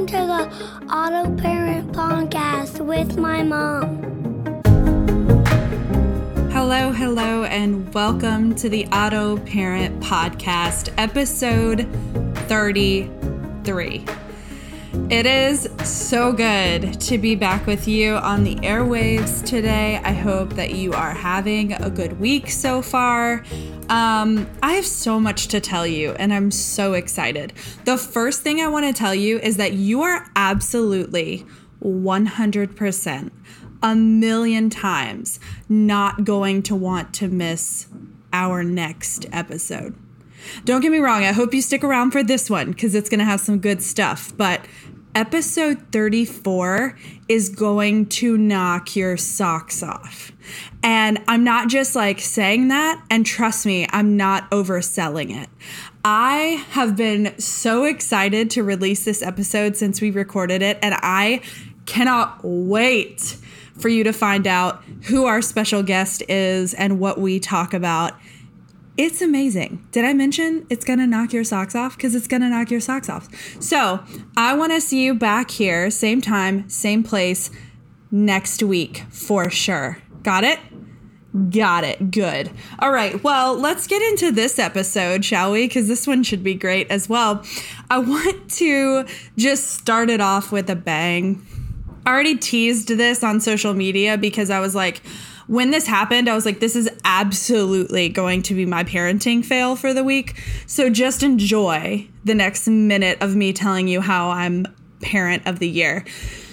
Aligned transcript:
Welcome 0.00 0.16
to 0.18 0.26
the 0.26 0.94
Auto 0.94 1.36
Parent 1.36 1.92
Podcast 1.92 2.80
with 2.80 3.18
my 3.18 3.42
mom. 3.42 4.00
Hello, 6.50 6.90
hello, 6.90 7.44
and 7.44 7.92
welcome 7.92 8.54
to 8.54 8.70
the 8.70 8.86
Auto 8.86 9.36
Parent 9.36 10.00
Podcast, 10.00 10.90
episode 10.96 11.86
33. 12.48 14.06
It 15.10 15.26
is 15.26 15.68
so 15.82 16.32
good 16.32 17.00
to 17.00 17.18
be 17.18 17.34
back 17.34 17.66
with 17.66 17.88
you 17.88 18.14
on 18.14 18.44
the 18.44 18.54
airwaves 18.54 19.44
today. 19.44 20.00
I 20.04 20.12
hope 20.12 20.54
that 20.54 20.76
you 20.76 20.92
are 20.92 21.10
having 21.10 21.72
a 21.72 21.90
good 21.90 22.20
week 22.20 22.48
so 22.48 22.80
far. 22.80 23.44
Um, 23.88 24.48
I 24.62 24.74
have 24.74 24.86
so 24.86 25.18
much 25.18 25.48
to 25.48 25.58
tell 25.58 25.84
you, 25.84 26.12
and 26.12 26.32
I'm 26.32 26.52
so 26.52 26.92
excited. 26.92 27.54
The 27.86 27.98
first 27.98 28.42
thing 28.42 28.60
I 28.60 28.68
want 28.68 28.86
to 28.86 28.92
tell 28.92 29.12
you 29.12 29.40
is 29.40 29.56
that 29.56 29.72
you 29.72 30.02
are 30.02 30.30
absolutely 30.36 31.44
100%, 31.82 33.30
a 33.82 33.94
million 33.96 34.70
times 34.70 35.40
not 35.68 36.22
going 36.22 36.62
to 36.62 36.76
want 36.76 37.12
to 37.14 37.26
miss 37.26 37.88
our 38.32 38.62
next 38.62 39.26
episode. 39.32 39.96
Don't 40.64 40.80
get 40.80 40.92
me 40.92 40.98
wrong, 40.98 41.24
I 41.24 41.32
hope 41.32 41.54
you 41.54 41.62
stick 41.62 41.84
around 41.84 42.12
for 42.12 42.22
this 42.22 42.48
one 42.48 42.70
because 42.70 42.94
it's 42.94 43.08
going 43.08 43.18
to 43.18 43.24
have 43.24 43.40
some 43.40 43.58
good 43.58 43.82
stuff. 43.82 44.32
But 44.36 44.64
episode 45.14 45.78
34 45.92 46.96
is 47.28 47.48
going 47.48 48.06
to 48.06 48.36
knock 48.38 48.96
your 48.96 49.16
socks 49.16 49.82
off. 49.82 50.32
And 50.82 51.22
I'm 51.28 51.44
not 51.44 51.68
just 51.68 51.94
like 51.94 52.20
saying 52.20 52.68
that, 52.68 53.02
and 53.10 53.26
trust 53.26 53.66
me, 53.66 53.86
I'm 53.90 54.16
not 54.16 54.50
overselling 54.50 55.42
it. 55.42 55.48
I 56.04 56.64
have 56.70 56.96
been 56.96 57.38
so 57.38 57.84
excited 57.84 58.50
to 58.50 58.62
release 58.62 59.04
this 59.04 59.22
episode 59.22 59.76
since 59.76 60.00
we 60.00 60.10
recorded 60.10 60.62
it, 60.62 60.78
and 60.82 60.94
I 61.02 61.42
cannot 61.86 62.40
wait 62.42 63.36
for 63.78 63.88
you 63.88 64.04
to 64.04 64.12
find 64.12 64.46
out 64.46 64.82
who 65.04 65.26
our 65.26 65.42
special 65.42 65.82
guest 65.82 66.22
is 66.28 66.74
and 66.74 67.00
what 67.00 67.18
we 67.18 67.40
talk 67.40 67.74
about. 67.74 68.14
It's 68.96 69.22
amazing. 69.22 69.86
Did 69.92 70.04
I 70.04 70.12
mention 70.12 70.66
it's 70.68 70.84
gonna 70.84 71.06
knock 71.06 71.32
your 71.32 71.44
socks 71.44 71.74
off? 71.74 71.96
Because 71.96 72.14
it's 72.14 72.26
gonna 72.26 72.50
knock 72.50 72.70
your 72.70 72.80
socks 72.80 73.08
off. 73.08 73.28
So 73.60 74.00
I 74.36 74.54
wanna 74.54 74.80
see 74.80 75.04
you 75.04 75.14
back 75.14 75.50
here, 75.50 75.90
same 75.90 76.20
time, 76.20 76.68
same 76.68 77.02
place, 77.02 77.50
next 78.10 78.62
week 78.62 79.04
for 79.10 79.48
sure. 79.50 79.98
Got 80.22 80.44
it? 80.44 80.58
Got 81.50 81.84
it. 81.84 82.10
Good. 82.10 82.50
All 82.80 82.90
right. 82.90 83.22
Well, 83.22 83.54
let's 83.54 83.86
get 83.86 84.02
into 84.02 84.32
this 84.32 84.58
episode, 84.58 85.24
shall 85.24 85.52
we? 85.52 85.68
Because 85.68 85.86
this 85.86 86.06
one 86.06 86.24
should 86.24 86.42
be 86.42 86.54
great 86.54 86.90
as 86.90 87.08
well. 87.08 87.44
I 87.88 87.98
want 87.98 88.50
to 88.52 89.04
just 89.38 89.68
start 89.68 90.10
it 90.10 90.20
off 90.20 90.50
with 90.50 90.68
a 90.68 90.74
bang. 90.74 91.46
I 92.04 92.10
already 92.10 92.36
teased 92.36 92.88
this 92.88 93.22
on 93.22 93.40
social 93.40 93.74
media 93.74 94.18
because 94.18 94.50
I 94.50 94.58
was 94.58 94.74
like, 94.74 95.02
when 95.50 95.72
this 95.72 95.84
happened, 95.84 96.28
I 96.28 96.36
was 96.36 96.46
like, 96.46 96.60
this 96.60 96.76
is 96.76 96.88
absolutely 97.04 98.08
going 98.08 98.40
to 98.42 98.54
be 98.54 98.66
my 98.66 98.84
parenting 98.84 99.44
fail 99.44 99.74
for 99.74 99.92
the 99.92 100.04
week. 100.04 100.40
So 100.68 100.88
just 100.88 101.24
enjoy 101.24 102.06
the 102.24 102.36
next 102.36 102.68
minute 102.68 103.20
of 103.20 103.34
me 103.34 103.52
telling 103.52 103.88
you 103.88 104.00
how 104.00 104.30
I'm 104.30 104.68
parent 105.02 105.48
of 105.48 105.58
the 105.58 105.68
year. 105.68 106.04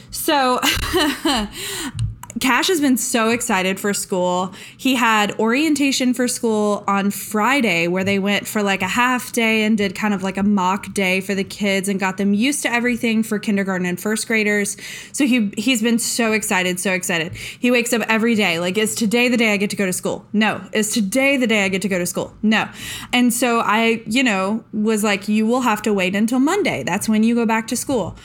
So 0.09 0.59
Cash 2.39 2.67
has 2.67 2.81
been 2.81 2.97
so 2.97 3.29
excited 3.29 3.79
for 3.79 3.93
school. 3.93 4.53
He 4.77 4.95
had 4.95 5.39
orientation 5.39 6.13
for 6.13 6.27
school 6.27 6.83
on 6.87 7.09
Friday 7.09 7.87
where 7.87 8.03
they 8.03 8.19
went 8.19 8.47
for 8.47 8.61
like 8.61 8.81
a 8.81 8.87
half 8.87 9.31
day 9.31 9.63
and 9.63 9.77
did 9.77 9.95
kind 9.95 10.13
of 10.13 10.23
like 10.23 10.37
a 10.37 10.43
mock 10.43 10.93
day 10.93 11.21
for 11.21 11.33
the 11.33 11.43
kids 11.43 11.87
and 11.89 11.99
got 11.99 12.17
them 12.17 12.33
used 12.33 12.61
to 12.63 12.71
everything 12.71 13.23
for 13.23 13.39
kindergarten 13.39 13.87
and 13.87 13.99
first 13.99 14.27
graders. 14.27 14.77
So 15.13 15.25
he 15.25 15.51
he's 15.57 15.81
been 15.81 15.99
so 15.99 16.33
excited, 16.33 16.79
so 16.79 16.91
excited. 16.91 17.33
He 17.33 17.71
wakes 17.71 17.93
up 17.93 18.01
every 18.07 18.35
day 18.35 18.59
like 18.59 18.77
is 18.77 18.93
today 18.93 19.29
the 19.29 19.37
day 19.37 19.53
I 19.53 19.57
get 19.57 19.69
to 19.71 19.75
go 19.75 19.85
to 19.85 19.93
school? 19.93 20.25
No. 20.33 20.61
Is 20.73 20.91
today 20.91 21.37
the 21.37 21.47
day 21.47 21.63
I 21.63 21.69
get 21.69 21.81
to 21.83 21.89
go 21.89 21.97
to 21.97 22.05
school? 22.05 22.35
No. 22.43 22.67
And 23.13 23.33
so 23.33 23.61
I, 23.61 24.03
you 24.05 24.23
know, 24.23 24.63
was 24.73 25.03
like 25.03 25.27
you 25.27 25.47
will 25.47 25.61
have 25.61 25.81
to 25.83 25.93
wait 25.93 26.15
until 26.15 26.39
Monday. 26.39 26.83
That's 26.83 27.09
when 27.09 27.23
you 27.23 27.35
go 27.35 27.45
back 27.45 27.67
to 27.67 27.75
school. 27.75 28.17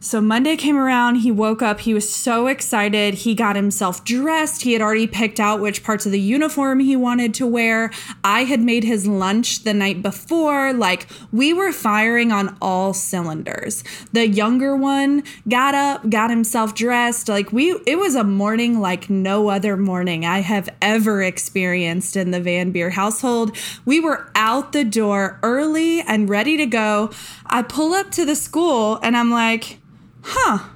So 0.00 0.20
Monday 0.20 0.56
came 0.56 0.76
around, 0.76 1.16
he 1.16 1.32
woke 1.32 1.60
up, 1.60 1.80
he 1.80 1.92
was 1.92 2.08
so 2.08 2.46
excited. 2.46 3.14
He 3.14 3.34
got 3.34 3.56
himself 3.56 4.04
dressed. 4.04 4.62
He 4.62 4.72
had 4.72 4.80
already 4.80 5.08
picked 5.08 5.40
out 5.40 5.58
which 5.58 5.82
parts 5.82 6.06
of 6.06 6.12
the 6.12 6.20
uniform 6.20 6.78
he 6.78 6.94
wanted 6.94 7.34
to 7.34 7.46
wear. 7.48 7.90
I 8.22 8.44
had 8.44 8.60
made 8.60 8.84
his 8.84 9.08
lunch 9.08 9.64
the 9.64 9.74
night 9.74 10.00
before. 10.00 10.72
Like 10.72 11.08
we 11.32 11.52
were 11.52 11.72
firing 11.72 12.30
on 12.30 12.56
all 12.62 12.94
cylinders. 12.94 13.82
The 14.12 14.28
younger 14.28 14.76
one 14.76 15.24
got 15.48 15.74
up, 15.74 16.08
got 16.08 16.30
himself 16.30 16.76
dressed. 16.76 17.28
Like 17.28 17.52
we 17.52 17.72
it 17.84 17.98
was 17.98 18.14
a 18.14 18.22
morning 18.22 18.80
like 18.80 19.10
no 19.10 19.48
other 19.48 19.76
morning 19.76 20.24
I 20.24 20.42
have 20.42 20.68
ever 20.80 21.24
experienced 21.24 22.16
in 22.16 22.30
the 22.30 22.40
Van 22.40 22.70
Beer 22.70 22.90
household. 22.90 23.56
We 23.84 23.98
were 23.98 24.30
out 24.36 24.72
the 24.72 24.84
door 24.84 25.40
early 25.42 26.02
and 26.02 26.30
ready 26.30 26.56
to 26.56 26.66
go. 26.66 27.10
I 27.46 27.62
pull 27.62 27.94
up 27.94 28.12
to 28.12 28.24
the 28.24 28.36
school 28.36 29.00
and 29.02 29.16
I'm 29.16 29.32
like, 29.32 29.80
huh. 30.22 30.70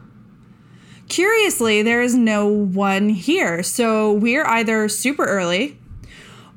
Curiously, 1.08 1.82
there 1.82 2.00
is 2.00 2.14
no 2.14 2.46
one 2.46 3.10
here. 3.10 3.62
So 3.62 4.12
we're 4.12 4.46
either 4.46 4.88
super 4.88 5.24
early 5.24 5.78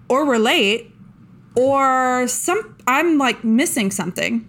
or 0.07 0.25
we're 0.25 0.37
late 0.37 0.91
or 1.55 2.27
some 2.27 2.75
I'm 2.87 3.17
like 3.17 3.43
missing 3.43 3.91
something. 3.91 4.47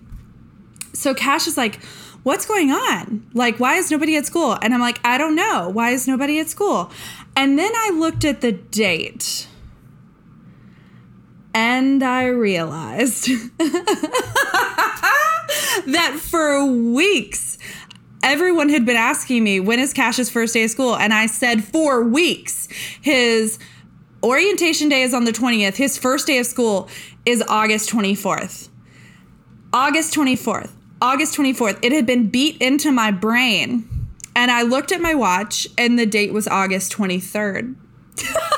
So 0.92 1.14
Cash 1.14 1.46
is 1.46 1.56
like, 1.56 1.82
"What's 2.22 2.46
going 2.46 2.70
on? 2.70 3.26
Like 3.34 3.58
why 3.58 3.76
is 3.76 3.90
nobody 3.90 4.16
at 4.16 4.26
school?" 4.26 4.58
And 4.60 4.74
I'm 4.74 4.80
like, 4.80 5.00
"I 5.04 5.18
don't 5.18 5.34
know. 5.34 5.68
Why 5.68 5.90
is 5.90 6.06
nobody 6.06 6.38
at 6.38 6.48
school?" 6.48 6.90
And 7.34 7.58
then 7.58 7.72
I 7.74 7.90
looked 7.90 8.24
at 8.24 8.40
the 8.40 8.52
date. 8.52 9.48
And 11.54 12.02
I 12.02 12.26
realized 12.26 13.28
that 15.86 16.18
for 16.20 16.66
weeks 16.66 17.56
everyone 18.22 18.68
had 18.68 18.84
been 18.84 18.96
asking 18.96 19.44
me 19.44 19.60
when 19.60 19.78
is 19.78 19.92
Cash's 19.92 20.30
first 20.30 20.54
day 20.54 20.64
of 20.64 20.70
school? 20.70 20.96
And 20.96 21.12
I 21.12 21.26
said 21.26 21.64
four 21.64 22.02
weeks. 22.02 22.68
His 23.00 23.58
orientation 24.22 24.88
day 24.88 25.02
is 25.02 25.14
on 25.14 25.24
the 25.24 25.32
20th 25.32 25.76
his 25.76 25.98
first 25.98 26.26
day 26.26 26.38
of 26.38 26.46
school 26.46 26.88
is 27.24 27.42
August 27.48 27.90
24th 27.90 28.68
August 29.72 30.14
24th 30.14 30.70
August 31.00 31.36
24th 31.36 31.78
it 31.82 31.92
had 31.92 32.06
been 32.06 32.28
beat 32.28 32.60
into 32.60 32.90
my 32.90 33.10
brain. 33.10 33.88
And 34.34 34.50
I 34.50 34.62
looked 34.62 34.92
at 34.92 35.00
my 35.00 35.14
watch 35.14 35.68
and 35.78 35.98
the 35.98 36.06
date 36.06 36.32
was 36.32 36.48
August 36.48 36.92
23rd 36.92 37.76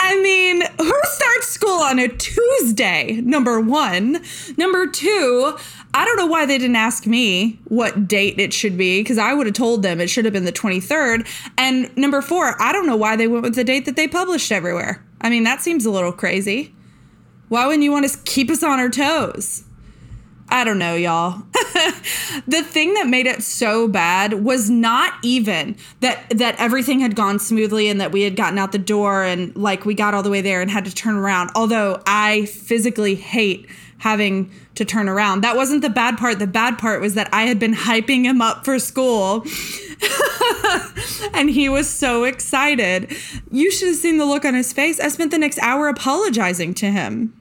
I 0.00 0.20
mean, 0.22 0.62
who 0.78 1.00
starts 1.04 1.48
school 1.48 1.80
on 1.82 1.98
a 1.98 2.08
Tuesday? 2.08 3.20
Number 3.22 3.60
one. 3.60 4.22
Number 4.56 4.86
two, 4.86 5.56
I 5.98 6.04
don't 6.04 6.16
know 6.16 6.26
why 6.26 6.46
they 6.46 6.58
didn't 6.58 6.76
ask 6.76 7.08
me 7.08 7.58
what 7.64 8.06
date 8.06 8.38
it 8.38 8.52
should 8.52 8.78
be 8.78 9.00
because 9.00 9.18
I 9.18 9.34
would 9.34 9.46
have 9.46 9.56
told 9.56 9.82
them 9.82 10.00
it 10.00 10.08
should 10.08 10.24
have 10.26 10.32
been 10.32 10.44
the 10.44 10.52
23rd. 10.52 11.26
And 11.58 11.94
number 11.96 12.22
four, 12.22 12.54
I 12.62 12.70
don't 12.70 12.86
know 12.86 12.96
why 12.96 13.16
they 13.16 13.26
went 13.26 13.42
with 13.42 13.56
the 13.56 13.64
date 13.64 13.84
that 13.86 13.96
they 13.96 14.06
published 14.06 14.52
everywhere. 14.52 15.04
I 15.20 15.28
mean, 15.28 15.42
that 15.42 15.60
seems 15.60 15.84
a 15.84 15.90
little 15.90 16.12
crazy. 16.12 16.72
Why 17.48 17.66
wouldn't 17.66 17.82
you 17.82 17.90
want 17.90 18.08
to 18.08 18.16
keep 18.18 18.48
us 18.48 18.62
on 18.62 18.78
our 18.78 18.88
toes? 18.88 19.64
I 20.50 20.64
don't 20.64 20.78
know, 20.78 20.94
y'all. 20.94 21.42
the 22.46 22.62
thing 22.62 22.94
that 22.94 23.06
made 23.06 23.26
it 23.26 23.42
so 23.42 23.86
bad 23.86 24.44
was 24.44 24.70
not 24.70 25.14
even 25.22 25.76
that 26.00 26.30
that 26.30 26.58
everything 26.58 27.00
had 27.00 27.14
gone 27.14 27.38
smoothly 27.38 27.88
and 27.88 28.00
that 28.00 28.12
we 28.12 28.22
had 28.22 28.34
gotten 28.34 28.58
out 28.58 28.72
the 28.72 28.78
door 28.78 29.24
and 29.24 29.54
like 29.56 29.84
we 29.84 29.94
got 29.94 30.14
all 30.14 30.22
the 30.22 30.30
way 30.30 30.40
there 30.40 30.62
and 30.62 30.70
had 30.70 30.84
to 30.86 30.94
turn 30.94 31.16
around. 31.16 31.50
Although 31.54 32.02
I 32.06 32.46
physically 32.46 33.14
hate 33.14 33.68
having 33.98 34.50
to 34.76 34.84
turn 34.84 35.08
around. 35.08 35.42
That 35.42 35.56
wasn't 35.56 35.82
the 35.82 35.90
bad 35.90 36.18
part. 36.18 36.38
The 36.38 36.46
bad 36.46 36.78
part 36.78 37.00
was 37.00 37.14
that 37.14 37.28
I 37.32 37.42
had 37.42 37.58
been 37.58 37.74
hyping 37.74 38.24
him 38.24 38.40
up 38.40 38.64
for 38.64 38.78
school. 38.78 39.44
and 41.34 41.50
he 41.50 41.68
was 41.68 41.90
so 41.90 42.24
excited. 42.24 43.14
You 43.50 43.72
should 43.72 43.88
have 43.88 43.96
seen 43.96 44.18
the 44.18 44.24
look 44.24 44.44
on 44.44 44.54
his 44.54 44.72
face. 44.72 45.00
I 45.00 45.08
spent 45.08 45.32
the 45.32 45.38
next 45.38 45.58
hour 45.58 45.88
apologizing 45.88 46.74
to 46.74 46.90
him 46.90 47.37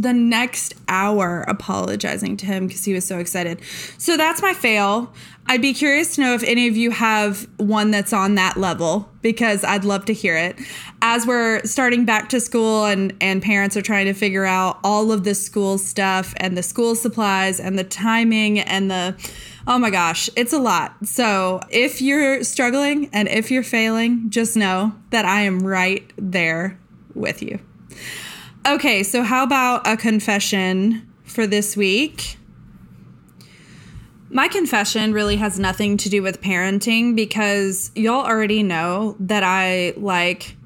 the 0.00 0.12
next 0.12 0.74
hour 0.88 1.44
apologizing 1.46 2.36
to 2.38 2.46
him 2.46 2.66
because 2.66 2.84
he 2.84 2.94
was 2.94 3.06
so 3.06 3.18
excited. 3.18 3.60
So 3.98 4.16
that's 4.16 4.40
my 4.40 4.54
fail. 4.54 5.12
I'd 5.46 5.60
be 5.60 5.74
curious 5.74 6.14
to 6.14 6.20
know 6.20 6.34
if 6.34 6.42
any 6.44 6.68
of 6.68 6.76
you 6.76 6.90
have 6.90 7.48
one 7.58 7.90
that's 7.90 8.12
on 8.12 8.36
that 8.36 8.56
level 8.56 9.10
because 9.20 9.64
I'd 9.64 9.84
love 9.84 10.04
to 10.06 10.14
hear 10.14 10.36
it. 10.36 10.56
As 11.02 11.26
we're 11.26 11.62
starting 11.64 12.04
back 12.04 12.28
to 12.30 12.40
school 12.40 12.84
and 12.86 13.14
and 13.20 13.42
parents 13.42 13.76
are 13.76 13.82
trying 13.82 14.06
to 14.06 14.14
figure 14.14 14.44
out 14.44 14.78
all 14.84 15.12
of 15.12 15.24
the 15.24 15.34
school 15.34 15.76
stuff 15.76 16.32
and 16.36 16.56
the 16.56 16.62
school 16.62 16.94
supplies 16.94 17.60
and 17.60 17.78
the 17.78 17.84
timing 17.84 18.60
and 18.60 18.90
the 18.90 19.14
oh 19.66 19.78
my 19.78 19.90
gosh, 19.90 20.30
it's 20.36 20.52
a 20.52 20.58
lot. 20.58 20.94
So, 21.06 21.60
if 21.68 22.00
you're 22.00 22.42
struggling 22.44 23.10
and 23.12 23.28
if 23.28 23.50
you're 23.50 23.62
failing, 23.62 24.30
just 24.30 24.56
know 24.56 24.94
that 25.10 25.24
I 25.24 25.42
am 25.42 25.60
right 25.60 26.10
there 26.16 26.78
with 27.14 27.42
you. 27.42 27.58
Okay, 28.66 29.02
so 29.02 29.22
how 29.22 29.42
about 29.42 29.86
a 29.86 29.96
confession 29.96 31.08
for 31.24 31.46
this 31.46 31.76
week? 31.76 32.36
My 34.28 34.48
confession 34.48 35.12
really 35.12 35.36
has 35.36 35.58
nothing 35.58 35.96
to 35.96 36.10
do 36.10 36.22
with 36.22 36.42
parenting 36.42 37.16
because 37.16 37.90
y'all 37.94 38.24
already 38.24 38.62
know 38.62 39.16
that 39.18 39.42
I 39.42 39.94
like 39.96 40.56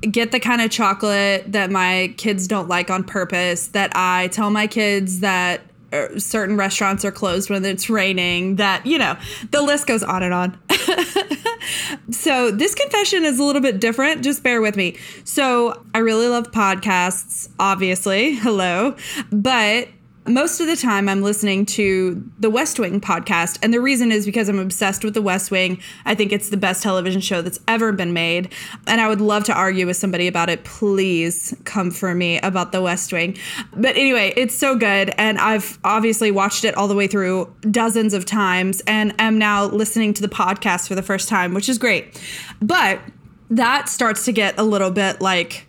get 0.00 0.32
the 0.32 0.40
kind 0.40 0.60
of 0.60 0.70
chocolate 0.70 1.52
that 1.52 1.70
my 1.70 2.12
kids 2.16 2.48
don't 2.48 2.68
like 2.68 2.90
on 2.90 3.04
purpose, 3.04 3.68
that 3.68 3.92
I 3.94 4.28
tell 4.28 4.50
my 4.50 4.66
kids 4.66 5.20
that 5.20 5.62
Uh, 5.92 6.18
certain 6.18 6.56
restaurants 6.56 7.04
are 7.04 7.10
closed 7.10 7.50
when 7.50 7.64
it's 7.64 7.90
raining, 7.90 8.56
that, 8.56 8.86
you 8.86 8.98
know, 8.98 9.16
the 9.50 9.60
list 9.62 9.86
goes 9.86 10.02
on 10.02 10.22
and 10.22 10.32
on. 10.32 10.58
so 12.10 12.50
this 12.50 12.74
confession 12.74 13.24
is 13.24 13.38
a 13.38 13.44
little 13.44 13.62
bit 13.62 13.80
different. 13.80 14.22
Just 14.22 14.42
bear 14.42 14.60
with 14.60 14.76
me. 14.76 14.96
So 15.24 15.84
I 15.94 15.98
really 15.98 16.28
love 16.28 16.50
podcasts, 16.52 17.48
obviously. 17.58 18.34
Hello. 18.36 18.94
But 19.32 19.88
most 20.26 20.60
of 20.60 20.66
the 20.66 20.76
time 20.76 21.08
I'm 21.08 21.22
listening 21.22 21.64
to 21.66 22.30
the 22.38 22.50
West 22.50 22.78
Wing 22.78 23.00
podcast. 23.00 23.58
And 23.62 23.72
the 23.72 23.80
reason 23.80 24.12
is 24.12 24.26
because 24.26 24.48
I'm 24.48 24.58
obsessed 24.58 25.02
with 25.04 25.14
the 25.14 25.22
West 25.22 25.50
Wing. 25.50 25.80
I 26.04 26.14
think 26.14 26.32
it's 26.32 26.50
the 26.50 26.56
best 26.56 26.82
television 26.82 27.20
show 27.20 27.42
that's 27.42 27.58
ever 27.66 27.90
been 27.92 28.12
made. 28.12 28.52
And 28.86 29.00
I 29.00 29.08
would 29.08 29.20
love 29.20 29.44
to 29.44 29.54
argue 29.54 29.86
with 29.86 29.96
somebody 29.96 30.28
about 30.28 30.50
it. 30.50 30.64
Please 30.64 31.56
come 31.64 31.90
for 31.90 32.14
me 32.14 32.38
about 32.40 32.72
the 32.72 32.82
West 32.82 33.12
Wing. 33.12 33.36
But 33.74 33.96
anyway, 33.96 34.32
it's 34.36 34.54
so 34.54 34.76
good. 34.76 35.14
And 35.16 35.38
I've 35.38 35.78
obviously 35.84 36.30
watched 36.30 36.64
it 36.64 36.76
all 36.76 36.86
the 36.86 36.94
way 36.94 37.06
through 37.06 37.52
dozens 37.70 38.12
of 38.12 38.26
times 38.26 38.82
and 38.86 39.14
am 39.18 39.38
now 39.38 39.64
listening 39.66 40.12
to 40.14 40.22
the 40.22 40.28
podcast 40.28 40.86
for 40.86 40.94
the 40.94 41.02
first 41.02 41.28
time, 41.28 41.54
which 41.54 41.68
is 41.68 41.78
great. 41.78 42.20
But 42.60 43.00
that 43.48 43.88
starts 43.88 44.24
to 44.26 44.32
get 44.32 44.58
a 44.58 44.62
little 44.62 44.90
bit 44.90 45.20
like, 45.20 45.66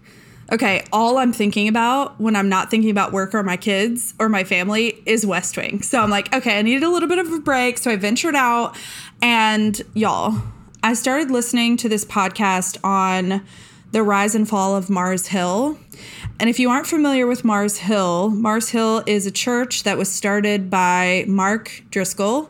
okay, 0.52 0.86
all 0.92 1.18
I'm 1.18 1.32
thinking 1.32 1.68
about 1.68 2.20
when 2.20 2.36
I'm 2.36 2.50
not 2.50 2.70
thinking 2.70 2.90
about 2.90 3.14
work 3.14 3.34
or 3.34 3.42
my 3.42 3.58
kids 3.58 4.14
or 4.20 4.28
my 4.28 4.44
family 4.44 5.02
is 5.06 5.26
West 5.26 5.56
Wing. 5.56 5.82
So 5.82 6.02
I'm 6.02 6.10
like, 6.10 6.34
okay, 6.36 6.60
I 6.60 6.62
needed 6.62 6.84
a 6.84 6.90
little 6.90 7.08
bit 7.08 7.20
of 7.20 7.32
a 7.32 7.40
break. 7.40 7.78
So 7.78 7.90
I 7.90 7.96
ventured 7.96 8.36
out 8.36 8.78
and 9.22 9.82
y'all, 9.94 10.42
I 10.84 10.94
started 10.94 11.32
listening 11.32 11.78
to 11.78 11.90
this 11.90 12.04
podcast 12.04 12.78
on 12.84 13.46
the 13.92 14.04
rise 14.04 14.36
and 14.36 14.48
fall 14.48 14.76
of 14.76 14.90
Mars 14.90 15.28
Hill. 15.28 15.78
And 16.40 16.50
if 16.50 16.60
you 16.60 16.70
aren't 16.70 16.88
familiar 16.88 17.28
with 17.28 17.46
Mars 17.46 17.78
Hill, 17.78 18.30
Mars 18.30 18.70
Hill 18.70 19.04
is 19.06 19.26
a 19.26 19.32
church 19.32 19.84
that 19.84 19.98
was 19.98 20.12
started 20.12 20.70
by 20.70 21.26
Mark 21.28 21.84
Driscoll 21.92 22.50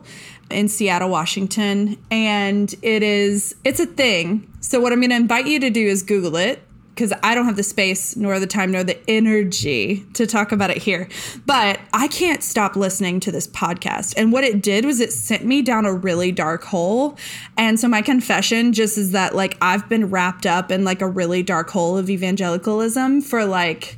in 0.50 0.68
Seattle, 0.68 1.10
Washington, 1.10 1.98
and 2.10 2.74
it 2.82 3.04
is 3.04 3.56
it's 3.64 3.80
a 3.80 3.86
thing. 3.86 4.48
So 4.60 4.80
what 4.80 4.92
I'm 4.92 5.00
going 5.00 5.10
to 5.10 5.16
invite 5.16 5.48
you 5.48 5.60
to 5.60 5.70
do 5.70 5.86
is 5.86 6.04
Google 6.04 6.36
it 6.36 6.62
because 6.94 7.14
I 7.24 7.34
don't 7.36 7.46
have 7.46 7.56
the 7.56 7.64
space 7.64 8.16
nor 8.16 8.40
the 8.40 8.48
time 8.48 8.72
nor 8.72 8.84
the 8.84 9.00
energy 9.10 10.06
to 10.14 10.28
talk 10.28 10.52
about 10.52 10.70
it 10.70 10.78
here. 10.78 11.08
But 11.46 11.80
I 11.94 12.08
can't 12.08 12.44
stop 12.44 12.76
listening 12.76 13.20
to 13.22 13.32
this 13.32 13.48
podcast. 13.48 14.14
And 14.18 14.32
what 14.32 14.44
it 14.44 14.62
did 14.62 14.86
was 14.86 15.00
it 15.00 15.14
sent 15.14 15.46
me 15.46 15.62
down 15.62 15.86
a 15.86 15.94
really 15.94 16.32
dark 16.32 16.64
hole. 16.64 17.18
And 17.58 17.80
so 17.80 17.88
my 17.88 18.02
confession 18.02 18.74
just 18.74 18.98
is 18.98 19.12
that 19.12 19.36
like 19.36 19.58
I've 19.62 19.88
been 19.88 20.10
wrapped 20.10 20.46
up 20.46 20.72
in 20.72 20.84
like 20.84 21.02
a 21.02 21.08
really 21.08 21.44
dark 21.44 21.70
hole 21.70 21.98
of 21.98 22.10
evangelicalism 22.10 23.22
for 23.22 23.46
like 23.46 23.98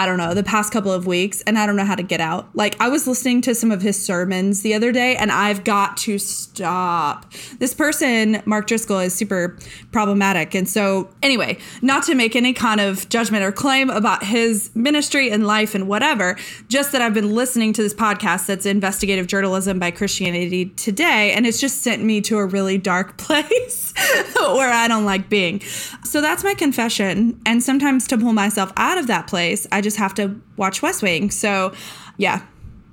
I 0.00 0.06
don't 0.06 0.16
know, 0.16 0.32
the 0.32 0.42
past 0.42 0.72
couple 0.72 0.90
of 0.90 1.06
weeks, 1.06 1.42
and 1.42 1.58
I 1.58 1.66
don't 1.66 1.76
know 1.76 1.84
how 1.84 1.94
to 1.94 2.02
get 2.02 2.22
out. 2.22 2.48
Like, 2.56 2.74
I 2.80 2.88
was 2.88 3.06
listening 3.06 3.42
to 3.42 3.54
some 3.54 3.70
of 3.70 3.82
his 3.82 4.02
sermons 4.02 4.62
the 4.62 4.72
other 4.72 4.92
day, 4.92 5.14
and 5.14 5.30
I've 5.30 5.62
got 5.62 5.98
to 5.98 6.16
stop. 6.16 7.30
This 7.58 7.74
person, 7.74 8.42
Mark 8.46 8.66
Driscoll, 8.66 9.00
is 9.00 9.12
super 9.12 9.58
problematic. 9.92 10.54
And 10.54 10.66
so, 10.66 11.10
anyway, 11.22 11.58
not 11.82 12.02
to 12.04 12.14
make 12.14 12.34
any 12.34 12.54
kind 12.54 12.80
of 12.80 13.10
judgment 13.10 13.44
or 13.44 13.52
claim 13.52 13.90
about 13.90 14.24
his 14.24 14.70
ministry 14.74 15.30
and 15.30 15.46
life 15.46 15.74
and 15.74 15.86
whatever, 15.86 16.38
just 16.68 16.92
that 16.92 17.02
I've 17.02 17.12
been 17.12 17.34
listening 17.34 17.74
to 17.74 17.82
this 17.82 17.92
podcast 17.92 18.46
that's 18.46 18.64
investigative 18.64 19.26
journalism 19.26 19.78
by 19.78 19.90
Christianity 19.90 20.70
Today, 20.76 21.32
and 21.32 21.46
it's 21.46 21.60
just 21.60 21.82
sent 21.82 22.02
me 22.02 22.22
to 22.22 22.38
a 22.38 22.46
really 22.46 22.78
dark 22.78 23.16
place 23.18 23.92
where 24.34 24.72
I 24.72 24.88
don't 24.88 25.04
like 25.04 25.28
being. 25.28 25.60
So, 26.04 26.22
that's 26.22 26.42
my 26.42 26.54
confession. 26.54 27.38
And 27.44 27.62
sometimes 27.62 28.06
to 28.06 28.16
pull 28.16 28.32
myself 28.32 28.72
out 28.78 28.96
of 28.96 29.06
that 29.08 29.26
place, 29.26 29.66
I 29.70 29.82
just 29.82 29.89
have 29.96 30.14
to 30.14 30.40
watch 30.56 30.82
West 30.82 31.02
Wing. 31.02 31.30
So, 31.30 31.72
yeah, 32.16 32.42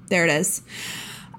there 0.07 0.25
it 0.25 0.31
is. 0.31 0.61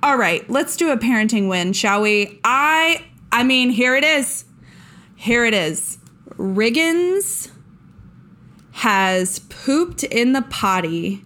All 0.02 0.16
right, 0.16 0.49
let's 0.49 0.76
do 0.76 0.90
a 0.90 0.96
parenting 0.96 1.49
win, 1.49 1.72
shall 1.72 2.02
we? 2.02 2.40
I 2.44 3.05
I 3.32 3.43
mean, 3.43 3.70
here 3.70 3.96
it 3.96 4.05
is. 4.05 4.44
Here 5.16 5.44
it 5.44 5.55
is. 5.55 5.99
Riggins 6.37 7.50
has 8.72 9.40
pooped 9.40 10.05
in 10.05 10.32
the 10.32 10.43
potty 10.43 11.25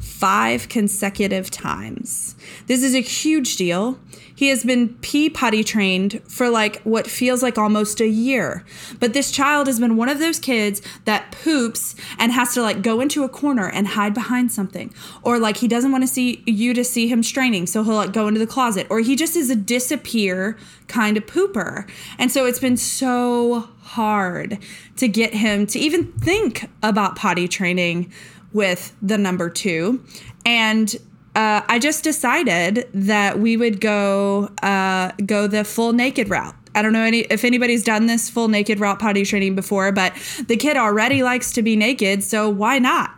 five 0.00 0.68
consecutive 0.68 1.50
times. 1.50 2.34
This 2.66 2.82
is 2.82 2.94
a 2.94 3.00
huge 3.00 3.56
deal. 3.56 3.98
He 4.34 4.48
has 4.48 4.64
been 4.64 4.94
pee 4.96 5.30
potty 5.30 5.62
trained 5.62 6.20
for 6.28 6.48
like 6.48 6.82
what 6.82 7.06
feels 7.06 7.42
like 7.42 7.56
almost 7.56 8.00
a 8.00 8.08
year. 8.08 8.64
But 8.98 9.12
this 9.12 9.30
child 9.30 9.66
has 9.66 9.78
been 9.78 9.96
one 9.96 10.08
of 10.08 10.18
those 10.18 10.38
kids 10.38 10.82
that 11.04 11.30
poops 11.32 11.94
and 12.18 12.32
has 12.32 12.54
to 12.54 12.62
like 12.62 12.82
go 12.82 13.00
into 13.00 13.22
a 13.24 13.28
corner 13.28 13.68
and 13.68 13.88
hide 13.88 14.14
behind 14.14 14.50
something. 14.50 14.92
Or 15.22 15.38
like 15.38 15.58
he 15.58 15.68
doesn't 15.68 15.92
want 15.92 16.02
to 16.02 16.08
see 16.08 16.42
you 16.46 16.74
to 16.74 16.84
see 16.84 17.06
him 17.06 17.22
straining, 17.22 17.66
so 17.66 17.84
he'll 17.84 17.94
like 17.94 18.12
go 18.12 18.26
into 18.26 18.40
the 18.40 18.46
closet. 18.46 18.86
Or 18.90 19.00
he 19.00 19.14
just 19.16 19.36
is 19.36 19.50
a 19.50 19.56
disappear 19.56 20.56
kind 20.88 21.16
of 21.16 21.26
pooper. 21.26 21.88
And 22.18 22.30
so 22.30 22.46
it's 22.46 22.58
been 22.58 22.76
so 22.76 23.68
hard 23.82 24.58
to 24.96 25.08
get 25.08 25.34
him 25.34 25.66
to 25.68 25.78
even 25.78 26.12
think 26.12 26.68
about 26.82 27.16
potty 27.16 27.46
training 27.46 28.12
with 28.52 28.94
the 29.02 29.18
number 29.18 29.50
two. 29.50 30.02
And 30.46 30.94
uh, 31.34 31.62
I 31.68 31.78
just 31.78 32.04
decided 32.04 32.88
that 32.94 33.38
we 33.38 33.56
would 33.56 33.80
go 33.80 34.50
uh, 34.62 35.12
go 35.26 35.46
the 35.46 35.64
full 35.64 35.92
naked 35.92 36.30
route. 36.30 36.54
I 36.74 36.82
don't 36.82 36.92
know 36.92 37.02
any 37.02 37.20
if 37.20 37.44
anybody's 37.44 37.84
done 37.84 38.06
this 38.06 38.30
full 38.30 38.48
naked 38.48 38.80
route 38.80 38.98
potty 38.98 39.24
training 39.24 39.54
before, 39.54 39.92
but 39.92 40.12
the 40.46 40.56
kid 40.56 40.76
already 40.76 41.22
likes 41.22 41.52
to 41.52 41.62
be 41.62 41.76
naked, 41.76 42.22
so 42.22 42.48
why 42.48 42.78
not? 42.78 43.10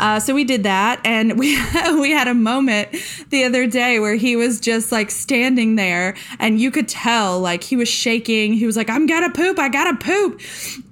Uh, 0.00 0.18
so 0.18 0.34
we 0.34 0.42
did 0.42 0.64
that, 0.64 1.00
and 1.04 1.38
we 1.38 1.56
we 2.00 2.10
had 2.10 2.26
a 2.26 2.34
moment 2.34 2.88
the 3.30 3.44
other 3.44 3.66
day 3.68 4.00
where 4.00 4.16
he 4.16 4.34
was 4.34 4.58
just 4.58 4.90
like 4.90 5.10
standing 5.10 5.76
there, 5.76 6.16
and 6.40 6.60
you 6.60 6.70
could 6.70 6.88
tell 6.88 7.38
like 7.38 7.62
he 7.62 7.76
was 7.76 7.88
shaking. 7.88 8.54
He 8.54 8.66
was 8.66 8.76
like, 8.76 8.90
"I'm 8.90 9.06
gonna 9.06 9.30
poop, 9.30 9.58
I 9.60 9.68
gotta 9.68 9.96
poop," 9.96 10.40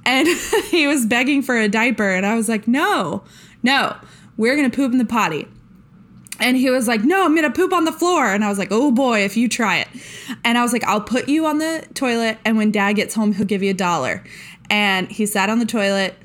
and 0.06 0.28
he 0.70 0.86
was 0.86 1.06
begging 1.06 1.42
for 1.42 1.56
a 1.56 1.68
diaper, 1.68 2.10
and 2.10 2.24
I 2.24 2.36
was 2.36 2.48
like, 2.48 2.68
"No, 2.68 3.24
no, 3.64 3.96
we're 4.36 4.54
gonna 4.54 4.70
poop 4.70 4.92
in 4.92 4.98
the 4.98 5.04
potty." 5.04 5.48
And 6.40 6.56
he 6.56 6.70
was 6.70 6.88
like, 6.88 7.02
No, 7.04 7.24
I'm 7.24 7.34
gonna 7.34 7.50
poop 7.50 7.72
on 7.72 7.84
the 7.84 7.92
floor. 7.92 8.26
And 8.26 8.44
I 8.44 8.48
was 8.48 8.58
like, 8.58 8.70
Oh 8.70 8.90
boy, 8.90 9.24
if 9.24 9.36
you 9.36 9.48
try 9.48 9.78
it. 9.78 9.88
And 10.44 10.56
I 10.56 10.62
was 10.62 10.72
like, 10.72 10.84
I'll 10.84 11.00
put 11.00 11.28
you 11.28 11.46
on 11.46 11.58
the 11.58 11.86
toilet. 11.94 12.38
And 12.44 12.56
when 12.56 12.70
dad 12.70 12.94
gets 12.94 13.14
home, 13.14 13.32
he'll 13.32 13.46
give 13.46 13.62
you 13.62 13.70
a 13.70 13.74
dollar. 13.74 14.24
And 14.68 15.10
he 15.10 15.26
sat 15.26 15.50
on 15.50 15.58
the 15.58 15.66
toilet. 15.66 16.16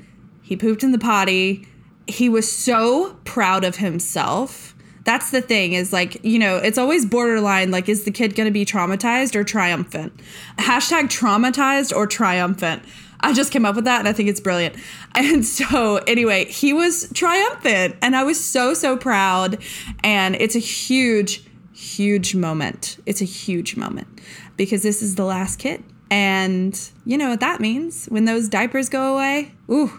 He 0.42 0.56
pooped 0.56 0.82
in 0.82 0.92
the 0.92 0.98
potty. 0.98 1.66
He 2.06 2.28
was 2.28 2.50
so 2.50 3.18
proud 3.24 3.64
of 3.64 3.76
himself. 3.76 4.74
That's 5.04 5.30
the 5.30 5.40
thing 5.40 5.72
is 5.72 5.92
like, 5.92 6.24
you 6.24 6.38
know, 6.38 6.56
it's 6.56 6.78
always 6.78 7.06
borderline 7.06 7.70
like, 7.70 7.88
is 7.88 8.04
the 8.04 8.10
kid 8.10 8.34
gonna 8.34 8.50
be 8.50 8.64
traumatized 8.64 9.34
or 9.36 9.44
triumphant? 9.44 10.12
Hashtag 10.58 11.04
traumatized 11.04 11.94
or 11.94 12.06
triumphant. 12.06 12.82
I 13.26 13.32
just 13.32 13.50
came 13.50 13.66
up 13.66 13.74
with 13.74 13.86
that 13.86 13.98
and 13.98 14.06
I 14.06 14.12
think 14.12 14.28
it's 14.28 14.40
brilliant. 14.40 14.76
And 15.16 15.44
so, 15.46 15.96
anyway, 16.06 16.44
he 16.44 16.74
was 16.74 17.10
triumphant 17.14 17.96
and 18.02 18.14
I 18.14 18.22
was 18.22 18.42
so, 18.42 18.74
so 18.74 18.96
proud. 18.96 19.58
And 20.04 20.36
it's 20.36 20.54
a 20.54 20.60
huge, 20.60 21.42
huge 21.72 22.34
moment. 22.34 22.98
It's 23.06 23.22
a 23.22 23.24
huge 23.24 23.76
moment 23.76 24.20
because 24.58 24.82
this 24.82 25.02
is 25.02 25.14
the 25.14 25.24
last 25.24 25.58
kid. 25.58 25.82
And 26.10 26.78
you 27.04 27.16
know 27.16 27.30
what 27.30 27.40
that 27.40 27.60
means 27.60 28.06
when 28.06 28.26
those 28.26 28.48
diapers 28.48 28.88
go 28.90 29.14
away? 29.14 29.52
Ooh, 29.70 29.90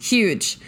huge. 0.00 0.58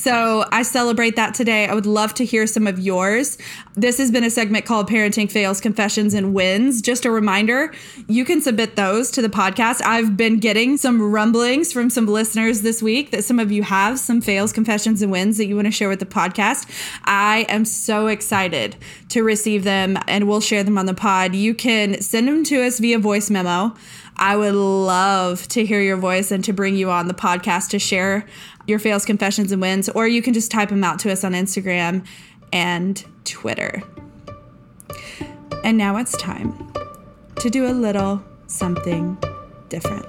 So 0.00 0.46
I 0.50 0.62
celebrate 0.62 1.16
that 1.16 1.34
today. 1.34 1.66
I 1.66 1.74
would 1.74 1.84
love 1.84 2.14
to 2.14 2.24
hear 2.24 2.46
some 2.46 2.66
of 2.66 2.78
yours. 2.78 3.36
This 3.74 3.98
has 3.98 4.10
been 4.10 4.24
a 4.24 4.30
segment 4.30 4.64
called 4.64 4.88
Parenting 4.88 5.30
Fails, 5.30 5.60
Confessions, 5.60 6.14
and 6.14 6.32
Wins. 6.32 6.80
Just 6.80 7.04
a 7.04 7.10
reminder, 7.10 7.70
you 8.08 8.24
can 8.24 8.40
submit 8.40 8.76
those 8.76 9.10
to 9.10 9.20
the 9.20 9.28
podcast. 9.28 9.82
I've 9.84 10.16
been 10.16 10.38
getting 10.38 10.78
some 10.78 11.02
rumblings 11.12 11.70
from 11.70 11.90
some 11.90 12.06
listeners 12.06 12.62
this 12.62 12.82
week 12.82 13.10
that 13.10 13.24
some 13.24 13.38
of 13.38 13.52
you 13.52 13.62
have 13.62 13.98
some 13.98 14.22
fails, 14.22 14.54
confessions, 14.54 15.02
and 15.02 15.12
wins 15.12 15.36
that 15.36 15.44
you 15.44 15.54
want 15.54 15.66
to 15.66 15.70
share 15.70 15.90
with 15.90 16.00
the 16.00 16.06
podcast. 16.06 16.66
I 17.04 17.44
am 17.50 17.66
so 17.66 18.06
excited 18.06 18.76
to 19.10 19.22
receive 19.22 19.64
them 19.64 19.98
and 20.08 20.26
we'll 20.26 20.40
share 20.40 20.64
them 20.64 20.78
on 20.78 20.86
the 20.86 20.94
pod. 20.94 21.34
You 21.34 21.52
can 21.52 22.00
send 22.00 22.26
them 22.26 22.42
to 22.44 22.62
us 22.62 22.78
via 22.78 22.98
voice 22.98 23.28
memo. 23.28 23.76
I 24.20 24.36
would 24.36 24.54
love 24.54 25.48
to 25.48 25.64
hear 25.64 25.80
your 25.80 25.96
voice 25.96 26.30
and 26.30 26.44
to 26.44 26.52
bring 26.52 26.76
you 26.76 26.90
on 26.90 27.08
the 27.08 27.14
podcast 27.14 27.70
to 27.70 27.78
share 27.78 28.26
your 28.66 28.78
fails, 28.78 29.06
confessions, 29.06 29.50
and 29.50 29.62
wins, 29.62 29.88
or 29.88 30.06
you 30.06 30.20
can 30.20 30.34
just 30.34 30.50
type 30.50 30.68
them 30.68 30.84
out 30.84 30.98
to 31.00 31.10
us 31.10 31.24
on 31.24 31.32
Instagram 31.32 32.06
and 32.52 33.02
Twitter. 33.24 33.82
And 35.64 35.78
now 35.78 35.96
it's 35.96 36.12
time 36.18 36.70
to 37.36 37.48
do 37.48 37.66
a 37.66 37.72
little 37.72 38.22
something 38.46 39.16
different. 39.70 40.04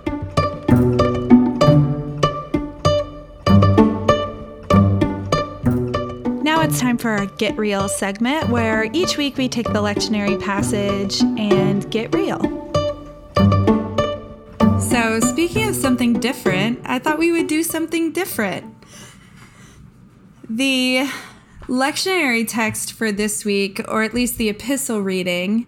Now 6.44 6.62
it's 6.64 6.82
time 6.82 6.98
for 6.98 7.12
our 7.12 7.28
Get 7.28 7.58
Real 7.58 7.88
segment 7.88 8.50
where 8.50 8.90
each 8.92 9.16
week 9.16 9.38
we 9.38 9.48
take 9.48 9.68
the 9.68 9.82
lectionary 9.82 10.38
passage 10.38 11.22
and 11.22 11.90
get 11.90 12.14
real. 12.14 12.72
So, 14.92 15.22
speaking 15.22 15.70
of 15.70 15.76
something 15.78 16.20
different, 16.20 16.82
I 16.84 17.00
thought 17.00 17.18
we 17.18 17.32
would 17.32 17.48
do 17.48 17.64
something 17.64 18.12
different. 18.12 18.76
The 20.50 21.10
lectionary 21.68 22.46
text 22.46 22.92
for 22.92 23.10
this 23.10 23.46
week, 23.46 23.80
or 23.88 24.04
at 24.04 24.14
least 24.14 24.38
the 24.38 24.50
epistle 24.50 25.02
reading, 25.02 25.66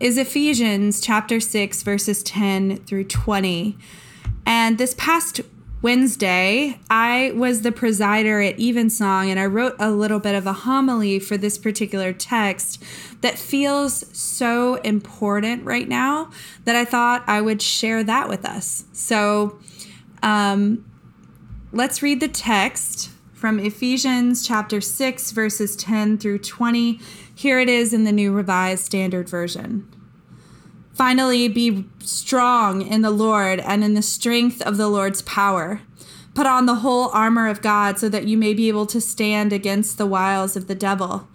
is 0.00 0.18
Ephesians 0.18 1.00
chapter 1.00 1.40
6, 1.40 1.82
verses 1.82 2.22
10 2.22 2.84
through 2.84 3.04
20. 3.04 3.78
And 4.44 4.76
this 4.76 4.94
past 4.98 5.40
Wednesday, 5.80 6.80
I 6.90 7.32
was 7.36 7.62
the 7.62 7.70
presider 7.70 8.46
at 8.46 8.58
Evensong 8.58 9.30
and 9.30 9.38
I 9.38 9.46
wrote 9.46 9.76
a 9.78 9.92
little 9.92 10.18
bit 10.18 10.34
of 10.34 10.44
a 10.44 10.52
homily 10.52 11.20
for 11.20 11.36
this 11.36 11.56
particular 11.56 12.12
text 12.12 12.82
that 13.20 13.38
feels 13.38 14.04
so 14.16 14.76
important 14.76 15.64
right 15.64 15.88
now 15.88 16.30
that 16.64 16.74
I 16.74 16.84
thought 16.84 17.22
I 17.28 17.40
would 17.40 17.62
share 17.62 18.02
that 18.02 18.28
with 18.28 18.44
us. 18.44 18.84
So 18.92 19.60
um, 20.20 20.84
let's 21.70 22.02
read 22.02 22.18
the 22.18 22.28
text 22.28 23.10
from 23.32 23.60
Ephesians 23.60 24.44
chapter 24.44 24.80
6, 24.80 25.30
verses 25.30 25.76
10 25.76 26.18
through 26.18 26.40
20. 26.40 26.98
Here 27.32 27.60
it 27.60 27.68
is 27.68 27.92
in 27.92 28.02
the 28.02 28.10
New 28.10 28.32
Revised 28.32 28.84
Standard 28.84 29.28
Version. 29.28 29.88
Finally, 30.98 31.46
be 31.46 31.84
strong 32.00 32.82
in 32.82 33.02
the 33.02 33.12
Lord 33.12 33.60
and 33.60 33.84
in 33.84 33.94
the 33.94 34.02
strength 34.02 34.60
of 34.62 34.76
the 34.76 34.88
Lord's 34.88 35.22
power. 35.22 35.80
Put 36.34 36.44
on 36.44 36.66
the 36.66 36.74
whole 36.74 37.10
armor 37.10 37.46
of 37.46 37.62
God 37.62 38.00
so 38.00 38.08
that 38.08 38.26
you 38.26 38.36
may 38.36 38.52
be 38.52 38.66
able 38.66 38.84
to 38.86 39.00
stand 39.00 39.52
against 39.52 39.96
the 39.96 40.06
wiles 40.06 40.56
of 40.56 40.66
the 40.66 40.74
devil. 40.74 41.28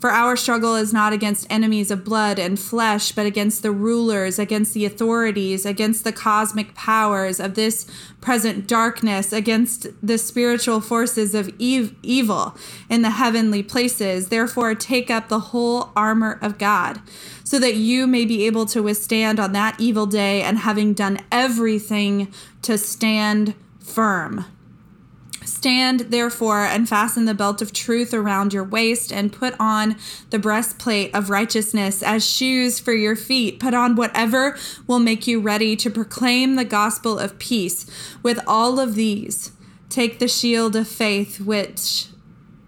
For 0.00 0.10
our 0.10 0.34
struggle 0.34 0.76
is 0.76 0.94
not 0.94 1.12
against 1.12 1.46
enemies 1.50 1.90
of 1.90 2.04
blood 2.04 2.38
and 2.38 2.58
flesh, 2.58 3.12
but 3.12 3.26
against 3.26 3.62
the 3.62 3.70
rulers, 3.70 4.38
against 4.38 4.72
the 4.72 4.86
authorities, 4.86 5.66
against 5.66 6.04
the 6.04 6.12
cosmic 6.12 6.74
powers 6.74 7.38
of 7.38 7.54
this 7.54 7.86
present 8.22 8.66
darkness, 8.66 9.30
against 9.30 9.88
the 10.02 10.16
spiritual 10.16 10.80
forces 10.80 11.34
of 11.34 11.48
ev- 11.60 11.94
evil 12.02 12.56
in 12.88 13.02
the 13.02 13.10
heavenly 13.10 13.62
places. 13.62 14.28
Therefore, 14.28 14.74
take 14.74 15.10
up 15.10 15.28
the 15.28 15.40
whole 15.40 15.90
armor 15.94 16.38
of 16.40 16.56
God, 16.56 17.02
so 17.44 17.58
that 17.58 17.74
you 17.74 18.06
may 18.06 18.24
be 18.24 18.46
able 18.46 18.64
to 18.66 18.82
withstand 18.82 19.38
on 19.38 19.52
that 19.52 19.78
evil 19.78 20.06
day, 20.06 20.40
and 20.40 20.60
having 20.60 20.94
done 20.94 21.18
everything 21.30 22.32
to 22.62 22.78
stand 22.78 23.54
firm. 23.78 24.46
Stand 25.44 26.00
therefore 26.00 26.64
and 26.64 26.88
fasten 26.88 27.24
the 27.24 27.34
belt 27.34 27.62
of 27.62 27.72
truth 27.72 28.12
around 28.12 28.52
your 28.52 28.64
waist 28.64 29.12
and 29.12 29.32
put 29.32 29.54
on 29.58 29.96
the 30.30 30.38
breastplate 30.38 31.14
of 31.14 31.30
righteousness 31.30 32.02
as 32.02 32.28
shoes 32.28 32.78
for 32.78 32.92
your 32.92 33.16
feet. 33.16 33.58
Put 33.58 33.74
on 33.74 33.96
whatever 33.96 34.56
will 34.86 34.98
make 34.98 35.26
you 35.26 35.40
ready 35.40 35.76
to 35.76 35.90
proclaim 35.90 36.56
the 36.56 36.64
gospel 36.64 37.18
of 37.18 37.38
peace. 37.38 37.86
With 38.22 38.38
all 38.46 38.78
of 38.78 38.94
these, 38.94 39.52
take 39.88 40.18
the 40.18 40.28
shield 40.28 40.76
of 40.76 40.86
faith, 40.86 41.40
which 41.40 42.06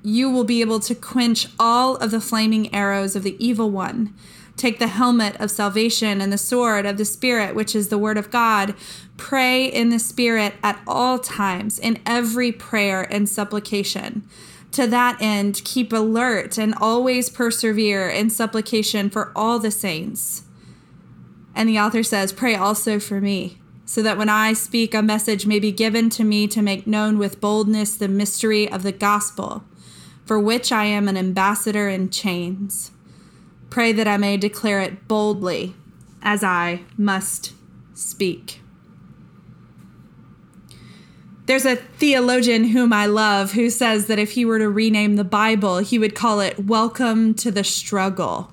you 0.03 0.31
will 0.31 0.45
be 0.45 0.61
able 0.61 0.81
to 0.81 0.95
quench 0.95 1.49
all 1.59 1.97
of 1.97 2.11
the 2.11 2.21
flaming 2.21 2.75
arrows 2.75 3.15
of 3.15 3.23
the 3.23 3.37
evil 3.45 3.71
one. 3.71 4.15
Take 4.57 4.79
the 4.79 4.89
helmet 4.89 5.41
of 5.41 5.51
salvation 5.51 6.21
and 6.21 6.33
the 6.33 6.39
sword 6.39 6.85
of 6.85 6.97
the 6.97 7.05
Spirit, 7.05 7.55
which 7.55 7.75
is 7.75 7.89
the 7.89 7.99
word 7.99 8.19
of 8.19 8.31
God. 8.31 8.75
Pray 9.23 9.67
in 9.67 9.91
the 9.91 10.01
Spirit 10.01 10.55
at 10.65 10.83
all 10.85 11.17
times, 11.17 11.79
in 11.79 12.01
every 12.05 12.51
prayer 12.51 13.03
and 13.03 13.29
supplication. 13.29 14.29
To 14.73 14.89
that 14.89 15.17
end, 15.23 15.63
keep 15.65 15.93
alert 15.93 16.59
and 16.59 16.75
always 16.81 17.31
persevere 17.31 18.09
in 18.09 18.31
supplication 18.31 19.09
for 19.11 19.31
all 19.37 19.61
the 19.61 19.71
saints. 19.71 20.43
And 21.55 21.69
the 21.69 21.79
author 21.79 22.03
says, 22.03 22.33
Pray 22.33 22.57
also 22.57 22.99
for 22.99 23.21
me, 23.21 23.59
so 23.87 24.03
that 24.03 24.19
when 24.19 24.29
I 24.29 24.55
speak, 24.55 24.93
a 24.93 25.03
message 25.03 25.47
may 25.47 25.61
be 25.61 25.71
given 25.71 26.11
to 26.11 26.25
me 26.25 26.49
to 26.49 26.61
make 26.61 26.89
known 26.89 27.17
with 27.17 27.41
boldness 27.41 27.97
the 27.97 28.09
mystery 28.09 28.69
of 28.69 28.83
the 28.83 28.93
gospel, 28.93 29.63
for 30.27 30.41
which 30.41 30.73
I 30.73 30.87
am 30.87 31.07
an 31.07 31.17
ambassador 31.17 31.89
in 31.89 32.11
chains. 32.11 32.91
Pray 33.71 33.93
that 33.93 34.09
I 34.09 34.17
may 34.17 34.37
declare 34.37 34.81
it 34.81 35.07
boldly, 35.07 35.77
as 36.23 36.43
I 36.43 36.83
must 36.99 37.53
speak. 37.95 38.62
There's 41.53 41.67
a 41.67 41.77
theologian 41.77 42.69
whom 42.69 42.95
I 42.95 43.05
love 43.05 43.53
who 43.53 43.69
says 43.69 44.07
that 44.07 44.19
if 44.19 44.31
he 44.31 44.47
were 44.47 44.59
to 44.59 44.71
rename 44.71 45.17
the 45.17 45.23
Bible, 45.23 45.81
he 45.81 45.99
would 45.99 46.15
call 46.15 46.41
it 46.41 46.65
Welcome 46.65 47.35
to 47.35 47.51
the 47.51 47.63
Struggle. 47.63 48.51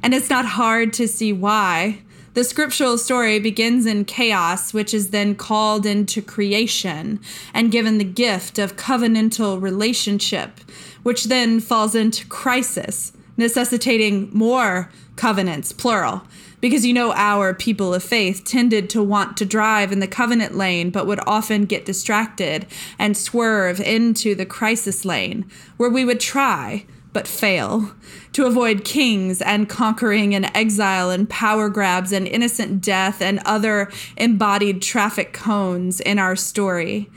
And 0.00 0.14
it's 0.14 0.30
not 0.30 0.44
hard 0.44 0.92
to 0.92 1.08
see 1.08 1.32
why. 1.32 2.02
The 2.34 2.44
scriptural 2.44 2.98
story 2.98 3.40
begins 3.40 3.84
in 3.84 4.04
chaos, 4.04 4.72
which 4.72 4.94
is 4.94 5.10
then 5.10 5.34
called 5.34 5.84
into 5.84 6.22
creation 6.22 7.18
and 7.52 7.72
given 7.72 7.98
the 7.98 8.04
gift 8.04 8.60
of 8.60 8.76
covenantal 8.76 9.60
relationship, 9.60 10.60
which 11.02 11.24
then 11.24 11.58
falls 11.58 11.96
into 11.96 12.28
crisis 12.28 13.12
necessitating 13.36 14.30
more 14.32 14.88
covenants, 15.16 15.72
plural. 15.72 16.22
Because 16.60 16.84
you 16.84 16.92
know, 16.92 17.12
our 17.12 17.54
people 17.54 17.94
of 17.94 18.02
faith 18.02 18.44
tended 18.44 18.90
to 18.90 19.02
want 19.02 19.36
to 19.38 19.46
drive 19.46 19.92
in 19.92 20.00
the 20.00 20.06
covenant 20.06 20.56
lane, 20.56 20.90
but 20.90 21.06
would 21.06 21.20
often 21.26 21.64
get 21.64 21.86
distracted 21.86 22.66
and 22.98 23.16
swerve 23.16 23.80
into 23.80 24.34
the 24.34 24.46
crisis 24.46 25.04
lane, 25.04 25.48
where 25.76 25.90
we 25.90 26.04
would 26.04 26.20
try 26.20 26.84
but 27.12 27.26
fail 27.26 27.92
to 28.32 28.46
avoid 28.46 28.84
kings 28.84 29.42
and 29.42 29.68
conquering 29.68 30.34
and 30.34 30.50
exile 30.54 31.10
and 31.10 31.28
power 31.28 31.68
grabs 31.68 32.12
and 32.12 32.28
innocent 32.28 32.80
death 32.80 33.20
and 33.20 33.40
other 33.44 33.90
embodied 34.16 34.80
traffic 34.80 35.32
cones 35.32 36.00
in 36.00 36.18
our 36.18 36.36
story. 36.36 37.10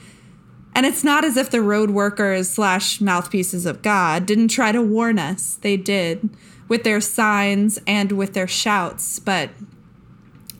And 0.75 0.85
it's 0.87 1.03
not 1.03 1.23
as 1.23 1.37
if 1.37 1.51
the 1.51 1.61
road 1.61 1.91
workers 1.91 2.49
slash 2.49 2.99
mouthpieces 2.99 3.67
of 3.67 3.83
God 3.83 4.25
didn't 4.25 4.47
try 4.47 4.71
to 4.71 4.81
warn 4.81 5.19
us. 5.19 5.59
They 5.61 5.77
did 5.77 6.29
with 6.73 6.83
their 6.83 6.99
signs 6.99 7.79
and 7.85 8.13
with 8.13 8.33
their 8.33 8.47
shouts, 8.47 9.19
but 9.19 9.51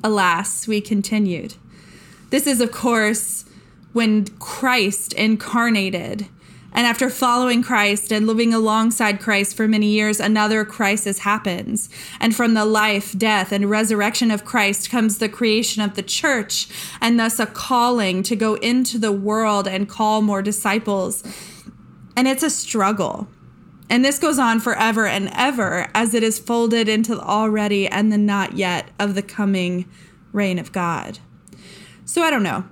alas, 0.03 0.67
we 0.67 0.79
continued. 0.79 1.55
This 2.29 2.45
is, 2.45 2.61
of 2.61 2.71
course, 2.71 3.45
when 3.93 4.27
Christ 4.37 5.13
incarnated 5.13 6.27
and 6.71 6.85
after 6.85 7.09
following 7.09 7.63
Christ 7.63 8.11
and 8.11 8.27
living 8.27 8.53
alongside 8.53 9.19
Christ 9.19 9.57
for 9.57 9.67
many 9.67 9.87
years, 9.87 10.19
another 10.19 10.63
crisis 10.63 11.17
happens. 11.19 11.89
And 12.19 12.35
from 12.35 12.53
the 12.53 12.65
life, 12.65 13.17
death, 13.17 13.51
and 13.51 13.67
resurrection 13.67 14.29
of 14.29 14.45
Christ 14.45 14.91
comes 14.91 15.17
the 15.17 15.29
creation 15.29 15.81
of 15.81 15.95
the 15.95 16.03
church, 16.03 16.67
and 17.01 17.19
thus 17.19 17.39
a 17.39 17.47
calling 17.47 18.21
to 18.21 18.35
go 18.35 18.53
into 18.57 18.99
the 18.99 19.11
world 19.11 19.67
and 19.67 19.89
call 19.89 20.21
more 20.21 20.43
disciples. 20.43 21.23
And 22.15 22.27
it's 22.27 22.43
a 22.43 22.51
struggle. 22.51 23.27
And 23.89 24.03
this 24.03 24.19
goes 24.19 24.39
on 24.39 24.59
forever 24.59 25.05
and 25.05 25.29
ever 25.33 25.87
as 25.93 26.13
it 26.13 26.23
is 26.23 26.39
folded 26.39 26.87
into 26.87 27.15
the 27.15 27.21
already 27.21 27.87
and 27.87 28.11
the 28.11 28.17
not 28.17 28.53
yet 28.53 28.89
of 28.97 29.15
the 29.15 29.21
coming 29.21 29.89
reign 30.31 30.57
of 30.57 30.71
God. 30.71 31.19
So 32.05 32.23
I 32.23 32.29
don't 32.29 32.43
know 32.43 32.65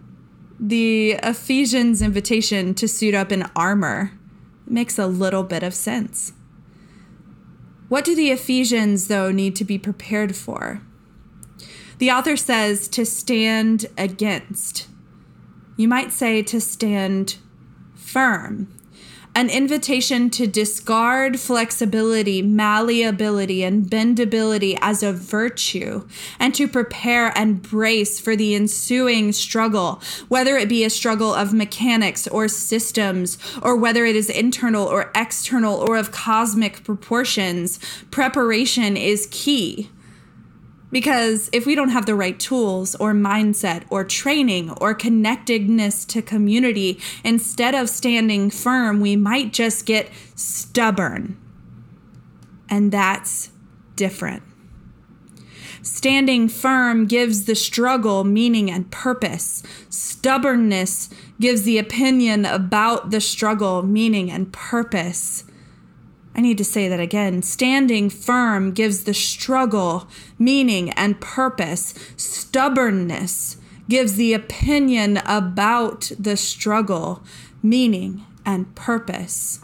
the 0.59 1.13
Ephesians 1.23 2.03
invitation 2.03 2.75
to 2.75 2.87
suit 2.87 3.15
up 3.15 3.31
in 3.31 3.49
armor 3.55 4.11
makes 4.67 4.99
a 4.99 5.07
little 5.07 5.41
bit 5.41 5.63
of 5.63 5.73
sense. 5.73 6.33
What 7.89 8.05
do 8.05 8.15
the 8.15 8.29
Ephesians, 8.29 9.07
though, 9.07 9.31
need 9.31 9.55
to 9.55 9.65
be 9.65 9.79
prepared 9.79 10.35
for? 10.35 10.81
The 11.97 12.11
author 12.11 12.37
says 12.37 12.87
to 12.89 13.05
stand 13.05 13.87
against. 13.97 14.87
You 15.77 15.87
might 15.87 16.13
say 16.13 16.43
to 16.43 16.61
stand 16.61 17.37
firm 17.95 18.71
an 19.33 19.49
invitation 19.49 20.29
to 20.29 20.45
discard 20.45 21.39
flexibility, 21.39 22.41
malleability, 22.41 23.63
and 23.63 23.85
bendability 23.85 24.77
as 24.81 25.01
a 25.01 25.13
virtue, 25.13 26.05
and 26.39 26.53
to 26.53 26.67
prepare 26.67 27.31
and 27.37 27.61
brace 27.61 28.19
for 28.19 28.35
the 28.35 28.53
ensuing 28.53 29.31
struggle, 29.31 30.01
whether 30.27 30.57
it 30.57 30.67
be 30.67 30.83
a 30.83 30.89
struggle 30.89 31.33
of 31.33 31.53
mechanics 31.53 32.27
or 32.27 32.47
systems, 32.47 33.37
or 33.61 33.75
whether 33.75 34.05
it 34.05 34.15
is 34.15 34.29
internal 34.29 34.85
or 34.85 35.11
external 35.15 35.75
or 35.77 35.95
of 35.95 36.11
cosmic 36.11 36.83
proportions. 36.83 37.79
Preparation 38.11 38.97
is 38.97 39.27
key. 39.31 39.89
Because 40.91 41.49
if 41.53 41.65
we 41.65 41.73
don't 41.73 41.89
have 41.89 42.05
the 42.05 42.15
right 42.15 42.37
tools 42.39 42.95
or 42.95 43.13
mindset 43.13 43.83
or 43.89 44.03
training 44.03 44.71
or 44.71 44.93
connectedness 44.93 46.03
to 46.05 46.21
community, 46.21 46.99
instead 47.23 47.73
of 47.73 47.89
standing 47.89 48.49
firm, 48.49 48.99
we 48.99 49.15
might 49.15 49.53
just 49.53 49.85
get 49.85 50.09
stubborn. 50.35 51.37
And 52.69 52.91
that's 52.91 53.51
different. 53.95 54.43
Standing 55.81 56.47
firm 56.47 57.07
gives 57.07 57.45
the 57.45 57.55
struggle 57.55 58.23
meaning 58.23 58.69
and 58.69 58.91
purpose. 58.91 59.63
Stubbornness 59.89 61.09
gives 61.39 61.63
the 61.63 61.79
opinion 61.79 62.45
about 62.45 63.09
the 63.09 63.19
struggle 63.21 63.81
meaning 63.81 64.29
and 64.29 64.53
purpose. 64.53 65.43
I 66.35 66.41
need 66.41 66.57
to 66.59 66.65
say 66.65 66.87
that 66.87 66.99
again. 66.99 67.41
Standing 67.41 68.09
firm 68.09 68.71
gives 68.71 69.03
the 69.03 69.13
struggle 69.13 70.07
meaning 70.39 70.91
and 70.91 71.19
purpose. 71.19 71.93
Stubbornness 72.15 73.57
gives 73.89 74.15
the 74.15 74.33
opinion 74.33 75.17
about 75.25 76.11
the 76.17 76.37
struggle 76.37 77.23
meaning 77.61 78.25
and 78.45 78.73
purpose. 78.75 79.59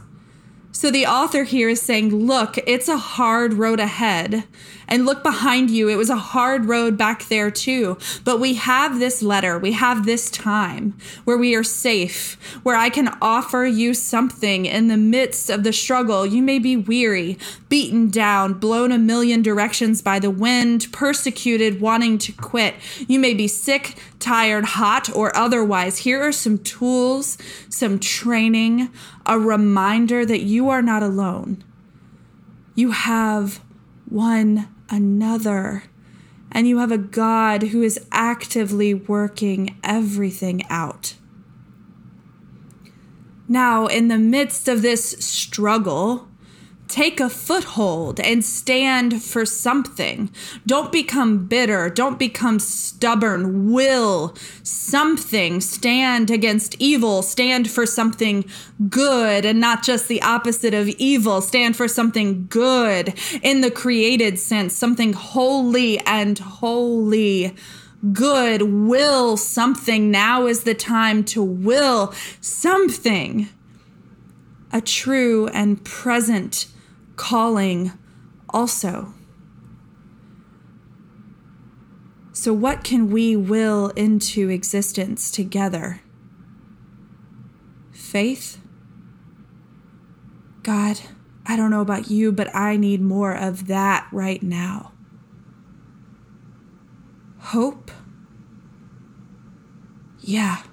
So 0.71 0.91
the 0.91 1.07
author 1.07 1.43
here 1.43 1.69
is 1.69 1.81
saying, 1.81 2.13
look, 2.13 2.57
it's 2.67 2.87
a 2.87 2.97
hard 2.97 3.53
road 3.53 3.79
ahead. 3.79 4.43
And 4.89 5.05
look 5.05 5.21
behind 5.21 5.69
you. 5.69 5.89
It 5.89 5.97
was 5.97 6.09
a 6.09 6.15
hard 6.15 6.65
road 6.65 6.97
back 6.97 7.27
there 7.27 7.51
too. 7.51 7.97
But 8.23 8.39
we 8.39 8.53
have 8.55 8.99
this 8.99 9.21
letter. 9.21 9.59
We 9.59 9.73
have 9.73 10.05
this 10.05 10.29
time 10.29 10.97
where 11.25 11.37
we 11.37 11.55
are 11.55 11.63
safe, 11.63 12.37
where 12.63 12.75
I 12.75 12.89
can 12.89 13.09
offer 13.21 13.65
you 13.65 13.93
something 13.93 14.65
in 14.65 14.87
the 14.87 14.97
midst 14.97 15.49
of 15.49 15.63
the 15.63 15.73
struggle. 15.73 16.25
You 16.25 16.41
may 16.41 16.57
be 16.57 16.77
weary, 16.77 17.37
beaten 17.67 18.09
down, 18.09 18.53
blown 18.53 18.91
a 18.91 18.97
million 18.97 19.41
directions 19.41 20.01
by 20.01 20.19
the 20.19 20.31
wind, 20.31 20.87
persecuted, 20.93 21.81
wanting 21.81 22.17
to 22.19 22.31
quit. 22.31 22.75
You 23.07 23.19
may 23.19 23.33
be 23.33 23.47
sick, 23.47 23.97
tired, 24.19 24.63
hot, 24.65 25.13
or 25.13 25.35
otherwise. 25.35 25.99
Here 25.99 26.21
are 26.21 26.31
some 26.31 26.59
tools, 26.59 27.37
some 27.69 27.99
training, 27.99 28.89
a 29.25 29.37
reminder 29.37 30.25
that 30.25 30.41
you 30.41 30.69
are 30.69 30.81
not 30.81 31.03
alone. 31.03 31.63
You 32.73 32.91
have 32.91 33.59
one 34.09 34.69
another. 34.89 35.83
And 36.51 36.67
you 36.67 36.79
have 36.79 36.91
a 36.91 36.97
God 36.97 37.63
who 37.63 37.81
is 37.83 37.99
actively 38.11 38.93
working 38.93 39.77
everything 39.83 40.63
out. 40.69 41.15
Now, 43.47 43.87
in 43.87 44.07
the 44.07 44.17
midst 44.17 44.67
of 44.67 44.81
this 44.81 45.11
struggle, 45.19 46.27
take 46.87 47.19
a 47.19 47.29
foothold 47.29 48.19
and 48.19 48.43
stand 48.43 49.21
for 49.21 49.45
something. 49.45 50.31
Don't 50.65 50.91
become 50.91 51.45
bitter. 51.45 51.89
Don't 51.89 52.17
become 52.17 52.59
stubborn. 52.59 53.71
Will 53.71 54.35
something. 54.63 55.61
Stand 55.61 56.31
against 56.31 56.75
evil. 56.79 57.21
Stand 57.21 57.69
for 57.69 57.85
something 57.85 58.45
good 58.89 59.45
and 59.45 59.59
not 59.59 59.83
just 59.83 60.07
the 60.07 60.21
opposite 60.21 60.73
of 60.73 60.87
evil. 60.87 61.41
Stand 61.41 61.75
for 61.75 61.87
something 61.87 62.47
good 62.47 63.13
in 63.41 63.61
the 63.61 63.71
created 63.71 64.39
sense, 64.39 64.73
something 64.73 65.13
holy 65.13 65.99
and 65.99 66.39
wholly 66.39 67.55
good. 68.13 68.61
Will 68.61 69.37
something. 69.37 70.09
Now 70.11 70.45
is 70.45 70.63
the 70.63 70.75
time 70.75 71.23
to 71.25 71.43
will 71.43 72.13
something. 72.39 73.49
A 74.71 74.81
true 74.81 75.47
and 75.47 75.83
present 75.83 76.67
calling 77.17 77.91
also. 78.49 79.13
So, 82.31 82.53
what 82.53 82.83
can 82.83 83.09
we 83.11 83.35
will 83.35 83.89
into 83.89 84.49
existence 84.49 85.29
together? 85.29 86.01
Faith? 87.91 88.61
God, 90.63 90.99
I 91.45 91.55
don't 91.55 91.71
know 91.71 91.81
about 91.81 92.09
you, 92.11 92.31
but 92.31 92.53
I 92.55 92.77
need 92.77 93.01
more 93.01 93.33
of 93.33 93.67
that 93.67 94.07
right 94.11 94.41
now. 94.41 94.93
Hope? 97.39 97.89
Yeah, 100.19 100.63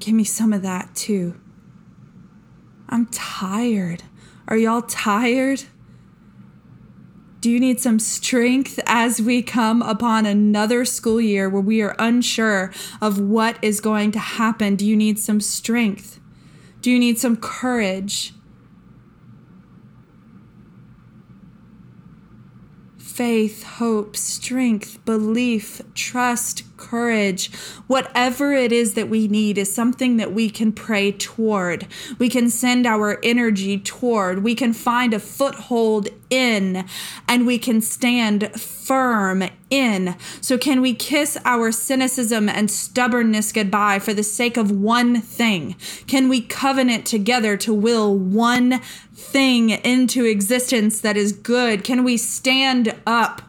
give 0.00 0.14
me 0.14 0.24
some 0.24 0.52
of 0.52 0.62
that 0.62 0.94
too. 0.94 1.40
I'm 2.88 3.06
tired. 3.06 4.02
Are 4.48 4.56
y'all 4.56 4.82
tired? 4.82 5.64
Do 7.40 7.50
you 7.50 7.58
need 7.58 7.80
some 7.80 7.98
strength 7.98 8.78
as 8.84 9.22
we 9.22 9.42
come 9.42 9.80
upon 9.80 10.26
another 10.26 10.84
school 10.84 11.20
year 11.20 11.48
where 11.48 11.62
we 11.62 11.80
are 11.80 11.96
unsure 11.98 12.70
of 13.00 13.18
what 13.18 13.56
is 13.62 13.80
going 13.80 14.12
to 14.12 14.18
happen? 14.18 14.76
Do 14.76 14.86
you 14.86 14.94
need 14.94 15.18
some 15.18 15.40
strength? 15.40 16.20
Do 16.82 16.90
you 16.90 16.98
need 16.98 17.18
some 17.18 17.36
courage? 17.36 18.34
Faith, 23.20 23.64
hope, 23.64 24.16
strength, 24.16 25.04
belief, 25.04 25.82
trust, 25.94 26.62
courage, 26.78 27.52
whatever 27.86 28.54
it 28.54 28.72
is 28.72 28.94
that 28.94 29.10
we 29.10 29.28
need 29.28 29.58
is 29.58 29.74
something 29.74 30.16
that 30.16 30.32
we 30.32 30.48
can 30.48 30.72
pray 30.72 31.12
toward. 31.12 31.86
We 32.18 32.30
can 32.30 32.48
send 32.48 32.86
our 32.86 33.20
energy 33.22 33.78
toward. 33.78 34.42
We 34.42 34.54
can 34.54 34.72
find 34.72 35.12
a 35.12 35.20
foothold 35.20 36.08
in 36.30 36.86
and 37.28 37.46
we 37.46 37.58
can 37.58 37.80
stand 37.80 38.50
firm 38.58 39.44
in. 39.70 40.16
So, 40.40 40.58
can 40.58 40.80
we 40.80 40.94
kiss 40.94 41.38
our 41.44 41.70
cynicism 41.70 42.48
and 42.48 42.70
stubbornness 42.70 43.52
goodbye 43.52 44.00
for 44.00 44.12
the 44.12 44.22
sake 44.22 44.56
of 44.56 44.70
one 44.70 45.20
thing? 45.20 45.76
Can 46.06 46.28
we 46.28 46.40
covenant 46.40 47.06
together 47.06 47.56
to 47.58 47.72
will 47.72 48.16
one 48.16 48.80
thing 49.14 49.70
into 49.70 50.24
existence 50.24 51.00
that 51.00 51.16
is 51.16 51.32
good? 51.32 51.84
Can 51.84 52.04
we 52.04 52.16
stand 52.16 52.94
up? 53.06 53.42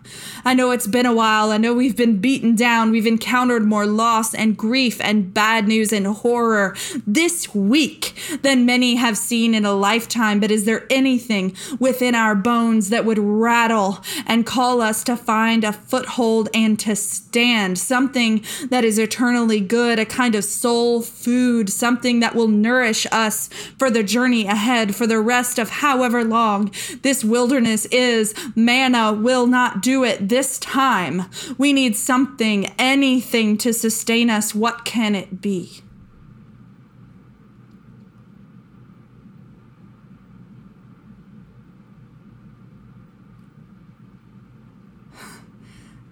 I 0.44 0.54
know 0.54 0.72
it's 0.72 0.88
been 0.88 1.06
a 1.06 1.13
while. 1.13 1.52
I 1.52 1.58
know 1.58 1.74
we've 1.74 1.96
been 1.96 2.20
beaten 2.20 2.56
down. 2.56 2.91
We've 2.91 3.08
encountered 3.08 3.63
more 3.63 3.86
loss 3.86 4.34
and 4.34 4.58
grief 4.58 5.00
and 5.02 5.34
bad 5.34 5.67
news 5.67 5.94
and 5.94 6.06
horror 6.08 6.76
this 7.08 7.54
week 7.56 8.13
than 8.41 8.65
many 8.65 8.96
have 8.96 9.17
seen 9.17 9.54
in 9.54 9.65
a 9.65 9.74
lifetime. 9.74 10.39
But 10.39 10.52
is 10.52 10.65
there 10.65 10.86
anything 10.89 11.56
within 11.80 12.15
our 12.15 12.36
bones 12.36 12.70
that 12.79 13.05
would 13.05 13.19
rattle 13.19 13.99
and 14.25 14.45
call 14.45 14.81
us 14.81 15.03
to 15.03 15.15
find 15.15 15.63
a 15.63 15.73
foothold 15.73 16.49
and 16.53 16.79
to 16.79 16.95
stand? 16.95 17.77
Something 17.77 18.43
that 18.69 18.84
is 18.84 18.97
eternally 18.97 19.60
good, 19.60 19.99
a 19.99 20.05
kind 20.05 20.36
of 20.36 20.43
soul 20.43 21.01
food, 21.01 21.69
something 21.69 22.19
that 22.21 22.36
will 22.36 22.47
nourish 22.47 23.05
us 23.12 23.47
for 23.77 23.89
the 23.89 24.03
journey 24.03 24.45
ahead, 24.45 24.95
for 24.95 25.05
the 25.05 25.19
rest 25.19 25.60
of 25.60 25.69
however 25.69 26.23
long 26.23 26.71
this 27.01 27.23
wilderness 27.23 27.86
is. 27.88 28.34
Manna 28.55 29.13
will 29.13 29.47
not 29.47 29.81
do 29.81 30.03
it 30.03 30.29
this 30.29 30.57
time. 30.60 31.25
We 31.57 31.73
need 31.73 31.95
something, 31.95 32.67
anything 32.77 33.57
to 33.57 33.73
sustain 33.73 34.29
us. 34.29 34.55
What 34.55 34.86
can 34.86 35.15
it 35.15 35.41
be? 35.41 35.81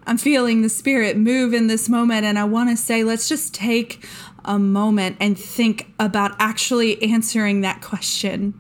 I'm 0.09 0.17
feeling 0.17 0.63
the 0.63 0.69
spirit 0.69 1.17
move 1.17 1.53
in 1.53 1.67
this 1.67 1.87
moment, 1.87 2.25
and 2.25 2.39
I 2.39 2.43
want 2.43 2.71
to 2.71 2.75
say, 2.75 3.03
let's 3.03 3.29
just 3.29 3.53
take 3.53 4.03
a 4.43 4.57
moment 4.57 5.17
and 5.19 5.37
think 5.37 5.93
about 5.99 6.35
actually 6.39 6.99
answering 7.03 7.61
that 7.61 7.79
question. 7.79 8.59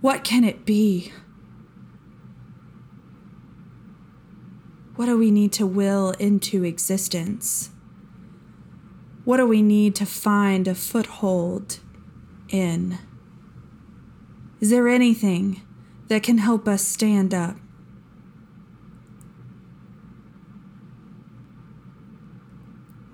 What 0.00 0.24
can 0.24 0.42
it 0.42 0.64
be? 0.64 1.12
What 4.94 5.04
do 5.04 5.18
we 5.18 5.30
need 5.30 5.52
to 5.52 5.66
will 5.66 6.12
into 6.12 6.64
existence? 6.64 7.68
What 9.26 9.36
do 9.36 9.46
we 9.46 9.60
need 9.60 9.94
to 9.96 10.06
find 10.06 10.66
a 10.66 10.74
foothold 10.74 11.80
in? 12.48 12.96
Is 14.60 14.70
there 14.70 14.88
anything 14.88 15.60
that 16.08 16.22
can 16.22 16.38
help 16.38 16.66
us 16.66 16.82
stand 16.82 17.34
up? 17.34 17.56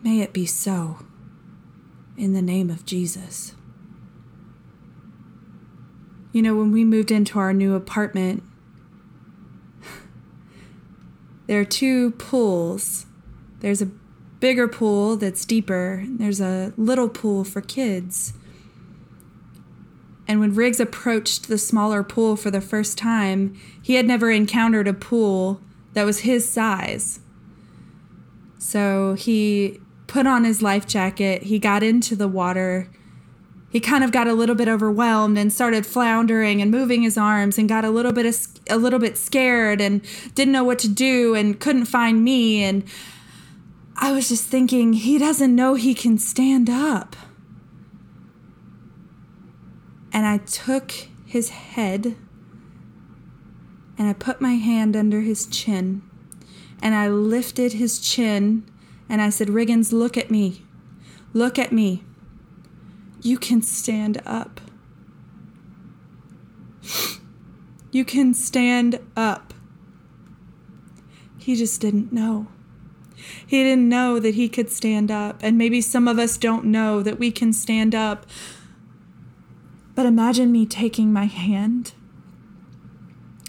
May 0.03 0.21
it 0.21 0.33
be 0.33 0.47
so, 0.47 0.99
in 2.17 2.33
the 2.33 2.43
name 2.43 2.71
of 2.71 2.85
Jesus. 2.85 3.55
You 6.33 6.43
know, 6.43 6.57
when 6.57 6.73
we 6.73 6.85
moved 6.85 7.13
into 7.13 7.39
our 7.39 7.53
new 7.53 7.75
apartment, 7.77 8.43
there 11.47 11.61
are 11.61 11.65
two 11.65 12.13
pools. 12.13 13.07
There's 13.61 13.81
a 13.81 13.91
bigger 14.41 14.67
pool 14.67 15.17
that's 15.17 15.45
deeper, 15.45 16.05
there's 16.09 16.41
a 16.41 16.73
little 16.77 17.09
pool 17.09 17.45
for 17.45 17.61
kids. 17.61 18.33
And 20.27 20.41
when 20.41 20.55
Riggs 20.55 20.81
approached 20.81 21.47
the 21.47 21.59
smaller 21.59 22.03
pool 22.03 22.35
for 22.35 22.51
the 22.51 22.61
first 22.61 22.99
time, 22.99 23.55
he 23.81 23.95
had 23.95 24.07
never 24.07 24.33
encountered 24.33 24.89
a 24.89 24.95
pool 24.95 25.61
that 25.93 26.05
was 26.05 26.21
his 26.21 26.51
size. 26.51 27.21
So 28.59 29.15
he 29.15 29.81
put 30.13 30.27
on 30.27 30.45
his 30.45 30.61
life 30.61 30.87
jacket, 30.87 31.45
he 31.45 31.59
got 31.59 31.83
into 31.83 32.15
the 32.15 32.29
water, 32.29 32.87
he 33.71 33.81
kind 33.81 34.05
of 34.05 34.13
got 34.13 34.29
a 34.29 34.35
little 34.35 34.55
bit 34.55 34.69
overwhelmed 34.69 35.39
and 35.39 35.51
started 35.51 35.87
floundering 35.87 36.61
and 36.61 36.71
moving 36.71 37.01
his 37.01 37.17
arms 37.17 37.57
and 37.57 37.67
got 37.67 37.83
a 37.83 37.89
little 37.89 38.13
bit 38.13 38.27
of, 38.27 38.37
a 38.69 38.77
little 38.77 38.99
bit 38.99 39.17
scared 39.17 39.81
and 39.81 40.03
didn't 40.35 40.53
know 40.53 40.65
what 40.65 40.79
to 40.81 40.89
do 40.89 41.35
and 41.35 41.59
couldn't 41.59 41.87
find 41.87 42.23
me. 42.23 42.63
And 42.63 42.85
I 43.97 44.13
was 44.13 44.29
just 44.29 44.45
thinking 44.45 44.93
he 44.93 45.17
doesn't 45.17 45.57
know 45.57 45.75
he 45.75 45.95
can 45.95 46.19
stand 46.19 46.69
up. 46.69 47.17
And 50.13 50.27
I 50.27 50.37
took 50.37 50.93
his 51.25 51.49
head 51.49 52.17
and 53.97 54.07
I 54.07 54.13
put 54.13 54.43
my 54.43 54.57
hand 54.57 54.95
under 54.95 55.23
his 55.23 55.47
chin 55.47 56.03
and 56.83 56.95
I 56.95 57.09
lifted 57.09 57.73
his 57.73 57.99
chin 57.99 58.67
and 59.09 59.21
I 59.21 59.31
said, 59.31 59.49
Riggins, 59.49 59.93
look 59.93 60.17
at 60.17 60.31
me. 60.31 60.63
Look 61.33 61.59
at 61.59 61.73
me. 61.73 62.05
You 63.21 63.39
can 63.39 63.63
stand 63.63 64.21
up. 64.27 64.61
You 67.91 68.05
can 68.05 68.35
stand 68.35 69.01
up. 69.17 69.55
He 71.39 71.57
just 71.57 71.81
didn't 71.81 72.13
know. 72.13 72.49
He 73.47 73.63
didn't 73.63 73.89
know 73.89 74.19
that 74.19 74.35
he 74.35 74.49
could 74.49 74.71
stand 74.71 75.11
up. 75.11 75.41
And 75.43 75.59
maybe 75.59 75.81
some 75.81 76.09
of 76.09 76.19
us 76.19 76.37
don't 76.37 76.65
know 76.65 77.03
that 77.03 77.19
we 77.19 77.31
can 77.31 77.53
stand 77.53 77.95
up. 77.95 78.27
But 79.95 80.07
imagine 80.07 80.51
me 80.51 80.67
taking 80.67 81.13
my 81.13 81.27
hand 81.27 81.93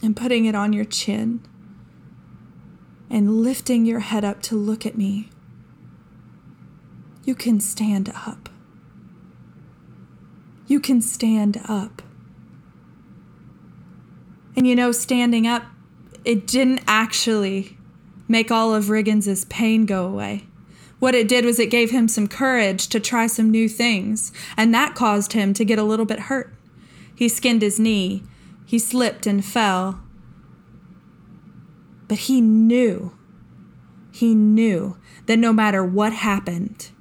and 0.01 0.15
putting 0.15 0.45
it 0.45 0.55
on 0.55 0.73
your 0.73 0.85
chin 0.85 1.41
and 3.09 3.41
lifting 3.41 3.85
your 3.85 3.99
head 3.99 4.25
up 4.25 4.41
to 4.43 4.55
look 4.55 4.85
at 4.85 4.97
me. 4.97 5.29
You 7.23 7.35
can 7.35 7.59
stand 7.59 8.11
up. 8.27 8.49
You 10.67 10.79
can 10.79 11.01
stand 11.01 11.61
up. 11.67 12.01
And 14.55 14.67
you 14.67 14.75
know, 14.75 14.91
standing 14.91 15.47
up, 15.47 15.63
it 16.25 16.45
didn't 16.45 16.81
actually 16.87 17.77
make 18.27 18.51
all 18.51 18.73
of 18.73 18.85
Riggins's 18.85 19.45
pain 19.45 19.85
go 19.85 20.05
away. 20.05 20.47
What 20.99 21.15
it 21.15 21.27
did 21.27 21.43
was 21.43 21.59
it 21.59 21.69
gave 21.69 21.91
him 21.91 22.07
some 22.07 22.27
courage 22.27 22.87
to 22.87 22.99
try 22.99 23.27
some 23.27 23.51
new 23.51 23.67
things, 23.67 24.31
and 24.55 24.73
that 24.73 24.95
caused 24.95 25.33
him 25.33 25.53
to 25.53 25.65
get 25.65 25.79
a 25.79 25.83
little 25.83 26.05
bit 26.05 26.21
hurt. 26.21 26.53
He 27.13 27.27
skinned 27.27 27.61
his 27.61 27.79
knee, 27.79 28.23
he 28.65 28.79
slipped 28.79 29.27
and 29.27 29.43
fell. 29.43 30.01
But 32.07 32.19
he 32.19 32.41
knew, 32.41 33.17
he 34.11 34.33
knew 34.33 34.97
that 35.25 35.39
no 35.39 35.51
matter 35.51 35.83
what 35.83 36.13
happened, 36.13 36.91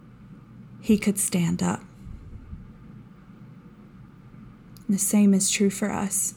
he 0.82 0.98
could 0.98 1.16
stand 1.16 1.62
up. 1.62 1.80
The 4.88 4.98
same 4.98 5.32
is 5.32 5.48
true 5.48 5.70
for 5.70 5.90
us. 5.90 6.34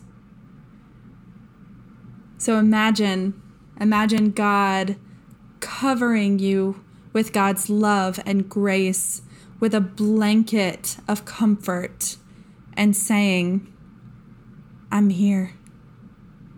So 2.38 2.58
imagine, 2.58 3.42
imagine 3.82 4.30
God 4.30 4.98
covering 5.62 6.38
you 6.38 6.80
with 7.12 7.34
God's 7.34 7.72
love 7.72 8.20
and 8.24 8.48
grace, 8.48 9.24
with 9.60 9.74
a 9.74 9.82
blanket 9.82 10.98
of 11.08 11.26
comfort, 11.26 12.18
and 12.78 12.96
saying, 12.96 13.74
I'm 14.92 15.10
here. 15.10 15.54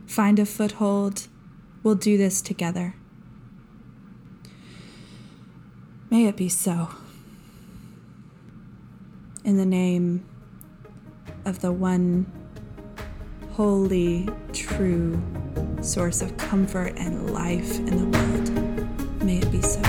Find 0.05 0.39
a 0.39 0.45
foothold. 0.45 1.27
We'll 1.83 1.95
do 1.95 2.17
this 2.17 2.41
together. 2.41 2.95
May 6.09 6.25
it 6.25 6.35
be 6.35 6.49
so. 6.49 6.89
In 9.47 9.55
the 9.55 9.65
name 9.65 10.25
of 11.45 11.61
the 11.61 11.71
one 11.71 12.29
holy, 13.53 14.27
true 14.51 15.23
source 15.81 16.21
of 16.21 16.35
comfort 16.35 16.95
and 16.97 17.31
life 17.31 17.79
in 17.79 17.95
the 17.97 18.03
world. 18.17 19.23
May 19.23 19.37
it 19.37 19.49
be 19.49 19.61
so. 19.61 19.79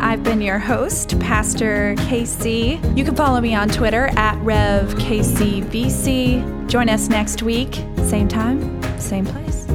I've 0.00 0.22
been 0.24 0.40
your 0.40 0.58
host, 0.58 1.20
Pastor 1.20 1.96
KC. 1.98 2.96
You 2.96 3.04
can 3.04 3.14
follow 3.14 3.42
me 3.42 3.54
on 3.54 3.68
Twitter 3.68 4.06
at 4.16 4.36
RevKCVC. 4.38 4.96
Join 6.66 6.88
us 6.88 7.10
next 7.10 7.42
week, 7.42 7.74
same 8.04 8.26
time, 8.26 8.79
same 9.00 9.26
place. 9.26 9.66